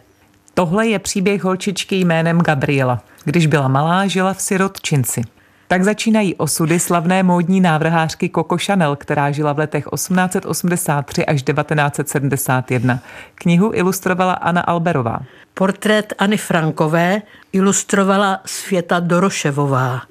Tohle 0.55 0.87
je 0.87 0.99
příběh 0.99 1.45
holčičky 1.45 1.97
jménem 1.97 2.41
Gabriela. 2.41 3.03
Když 3.25 3.47
byla 3.47 3.69
malá, 3.69 4.07
žila 4.07 4.35
v 4.35 4.43
sirotčinci. 4.43 5.23
Tak 5.70 5.85
začínají 5.85 6.35
osudy 6.35 6.81
slavné 6.81 7.22
módní 7.22 7.61
návrhářky 7.61 8.31
Coco 8.35 8.57
Chanel, 8.66 8.96
která 8.96 9.31
žila 9.31 9.52
v 9.52 9.59
letech 9.59 9.85
1883 9.94 11.26
až 11.26 11.42
1971. 11.42 12.98
Knihu 13.35 13.70
ilustrovala 13.74 14.33
Anna 14.33 14.61
Alberová. 14.61 15.20
PortrétAny 15.54 16.37
Frankové 16.37 17.22
ilustrovala 17.59 18.40
Světa 18.47 19.01
Doroševová. 19.01 20.03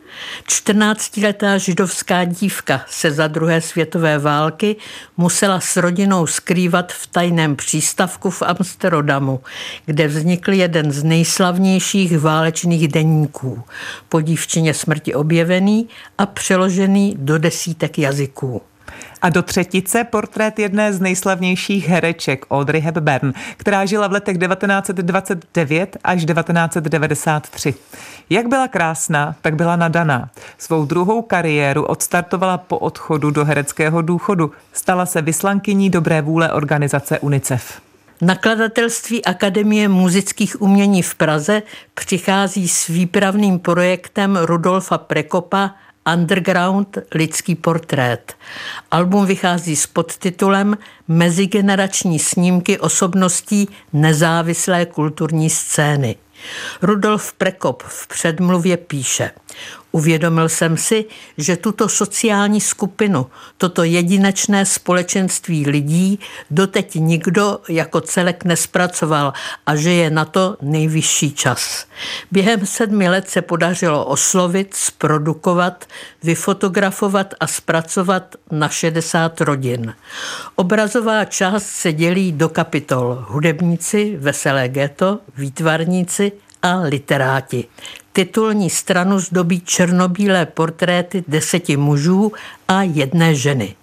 14-letá 0.47 1.57
židovská 1.57 2.23
dívka 2.23 2.81
se 2.87 3.11
za 3.11 3.27
druhé 3.27 3.61
světové 3.61 4.19
války 4.19 4.75
musela 5.17 5.59
s 5.59 5.77
rodinou 5.77 6.27
skrývat 6.27 6.91
v 6.91 7.07
tajném 7.07 7.55
přístavku 7.55 8.29
v 8.29 8.41
Amsterdamu, 8.41 9.41
kde 9.85 10.07
vznikl 10.07 10.53
jeden 10.53 10.91
z 10.91 11.03
nejslavnějších 11.03 12.19
válečných 12.19 12.87
deníků, 12.87 13.63
po 14.09 14.21
dívčině 14.21 14.73
smrti 14.73 15.15
objevený 15.15 15.87
a 16.17 16.25
přeložený 16.25 17.15
do 17.19 17.37
desítek 17.37 17.99
jazyků. 17.99 18.61
A 19.21 19.29
do 19.29 19.41
třetice 19.41 20.03
portrét 20.03 20.59
jedné 20.59 20.93
z 20.93 20.99
nejslavnějších 20.99 21.89
hereček 21.89 22.45
Audrey 22.51 22.81
Hepburn, 22.81 23.33
která 23.57 23.85
žila 23.85 24.07
v 24.07 24.11
letech 24.11 24.37
1929 24.37 25.97
až 26.03 26.25
1993. 26.25 27.75
Jak 28.29 28.47
byla 28.47 28.67
krásná, 28.67 29.35
tak 29.41 29.55
byla 29.55 29.75
nadaná. 29.75 30.29
Svou 30.57 30.85
druhou 30.85 31.21
kariéru 31.21 31.83
odstartovala 31.83 32.57
po 32.57 32.77
odchodu 32.77 33.31
do 33.31 33.45
hereckého 33.45 34.01
důchodu. 34.01 34.51
Stala 34.73 35.05
se 35.05 35.21
vyslankyní 35.21 35.89
dobré 35.89 36.21
vůle 36.21 36.51
organizace 36.51 37.19
UNICEF. 37.19 37.81
Nakladatelství 38.21 39.25
Akademie 39.25 39.87
muzických 39.87 40.61
umění 40.61 41.01
v 41.01 41.15
Praze 41.15 41.61
přichází 41.93 42.67
s 42.67 42.87
výpravným 42.87 43.59
projektem 43.59 44.37
Rudolfa 44.41 44.97
Prekopa 44.97 45.75
Underground 46.13 46.97
lidský 47.13 47.55
portrét. 47.55 48.33
Album 48.91 49.25
vychází 49.25 49.75
s 49.75 49.87
podtitulem 49.87 50.77
Mezigenerační 51.07 52.19
snímky 52.19 52.79
osobností 52.79 53.69
nezávislé 53.93 54.85
kulturní 54.85 55.49
scény. 55.49 56.15
Rudolf 56.81 57.33
Prekop 57.33 57.83
v 57.83 58.07
předmluvě 58.07 58.77
píše– 58.77 59.31
Uvědomil 59.91 60.49
jsem 60.49 60.77
si, 60.77 61.05
že 61.37 61.57
tuto 61.57 61.89
sociální 61.89 62.61
skupinu, 62.61 63.25
toto 63.57 63.83
jedinečné 63.83 64.65
společenství 64.65 65.69
lidí 65.69 66.19
doteď 66.51 66.95
nikdo 66.95 67.59
jako 67.69 68.01
celek 68.01 68.43
nespracoval 68.43 69.33
a 69.65 69.75
že 69.75 69.93
je 69.93 70.09
na 70.09 70.25
to 70.25 70.57
nejvyšší 70.61 71.31
čas. 71.31 71.85
Během 72.31 72.65
sedmi 72.65 73.09
let 73.09 73.29
se 73.29 73.41
podařilo 73.41 74.05
oslovit, 74.05 74.73
zprodukovat, 74.73 75.85
vyfotografovat 76.23 77.33
a 77.39 77.47
zpracovat 77.47 78.35
na 78.51 78.69
60 78.69 79.41
rodin. 79.41 79.95
Obrazová 80.55 81.25
část 81.25 81.65
se 81.65 81.93
dělí 81.93 82.31
do 82.31 82.49
kapitol 82.49 83.25
hudebníci, 83.27 84.17
veselé 84.19 84.69
ghetto, 84.69 85.19
výtvarníci 85.37 86.31
a 86.61 86.79
literáti. 86.79 87.67
Titulní 88.17 88.69
stranu 88.69 89.19
zdobí 89.19 89.61
černobílé 89.61 90.45
portréty 90.45 91.23
deseti 91.27 91.77
mužů 91.77 92.31
a 92.67 92.83
jedné 92.83 93.35
ženy. 93.35 93.75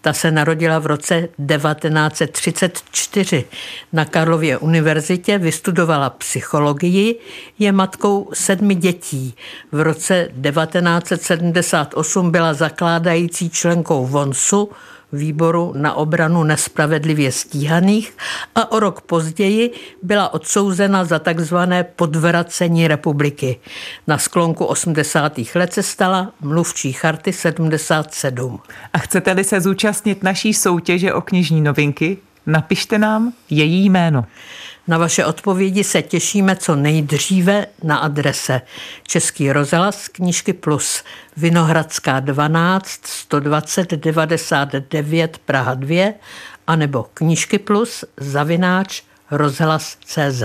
Ta 0.00 0.12
se 0.12 0.30
narodila 0.30 0.78
v 0.78 0.86
roce 0.86 1.20
1934. 1.20 3.44
Na 3.92 4.04
Karlově 4.04 4.58
univerzitě 4.58 5.38
vystudovala 5.38 6.10
psychologii, 6.10 7.18
je 7.58 7.72
matkou 7.72 8.30
sedmi 8.32 8.74
dětí. 8.74 9.34
V 9.72 9.80
roce 9.80 10.28
1978 10.42 12.30
byla 12.30 12.54
zakládající 12.54 13.50
členkou 13.50 14.06
VONSu, 14.06 14.70
výboru 15.12 15.72
na 15.76 15.94
obranu 15.94 16.44
nespravedlivě 16.44 17.32
stíhaných 17.32 18.16
a 18.54 18.72
o 18.72 18.80
rok 18.80 19.00
později 19.00 19.70
byla 20.02 20.34
odsouzena 20.34 21.04
za 21.04 21.18
takzvané 21.18 21.84
podvracení 21.84 22.88
republiky. 22.88 23.60
Na 24.06 24.18
sklonku 24.18 24.64
80. 24.64 25.40
let 25.54 25.72
se 25.72 25.82
stala 25.82 26.32
mluvčí 26.40 26.92
charty 26.92 27.32
77. 27.32 28.58
A 28.92 28.98
chcete-li 28.98 29.44
se 29.44 29.60
zúčastnit 29.60 30.22
naší 30.22 30.54
soutěže 30.54 31.12
o 31.14 31.20
knižní 31.20 31.60
novinky, 31.60 32.18
napište 32.46 32.98
nám 32.98 33.32
její 33.50 33.84
jméno. 33.84 34.24
Na 34.90 34.98
vaše 34.98 35.24
odpovědi 35.24 35.84
se 35.84 36.02
těšíme 36.02 36.56
co 36.56 36.76
nejdříve 36.76 37.66
na 37.82 37.96
adrese 37.96 38.60
Český 39.06 39.52
rozhlas 39.52 40.08
knížky 40.08 40.52
plus 40.52 41.04
Vinohradská 41.36 42.20
12 42.20 43.06
120 43.06 43.90
99 43.90 45.38
Praha 45.38 45.74
2 45.74 46.12
anebo 46.66 47.06
knížky 47.14 47.58
plus 47.58 48.04
zavináč 48.16 49.02
rozhlas 49.30 49.96
CZ. 50.04 50.42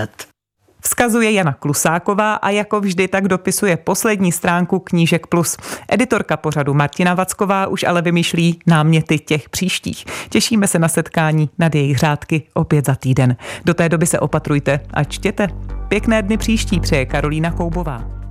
Vzkazuje 0.85 1.31
Jana 1.31 1.53
Klusáková 1.53 2.33
a 2.33 2.49
jako 2.49 2.81
vždy 2.81 3.07
tak 3.07 3.27
dopisuje 3.27 3.77
poslední 3.77 4.31
stránku 4.31 4.79
Knížek 4.79 5.27
Plus. 5.27 5.57
Editorka 5.89 6.37
pořadu 6.37 6.73
Martina 6.73 7.13
Vacková 7.13 7.67
už 7.67 7.83
ale 7.83 8.01
vymýšlí 8.01 8.59
náměty 8.67 9.19
těch 9.19 9.49
příštích. 9.49 10.05
Těšíme 10.29 10.67
se 10.67 10.79
na 10.79 10.87
setkání 10.87 11.49
nad 11.59 11.75
jejich 11.75 11.97
řádky 11.97 12.43
opět 12.53 12.85
za 12.85 12.95
týden. 12.95 13.35
Do 13.65 13.73
té 13.73 13.89
doby 13.89 14.05
se 14.05 14.19
opatrujte 14.19 14.79
a 14.93 15.03
čtěte. 15.03 15.47
Pěkné 15.87 16.21
dny 16.21 16.37
příští 16.37 16.79
přeje 16.79 17.05
Karolína 17.05 17.51
Koubová. 17.51 18.24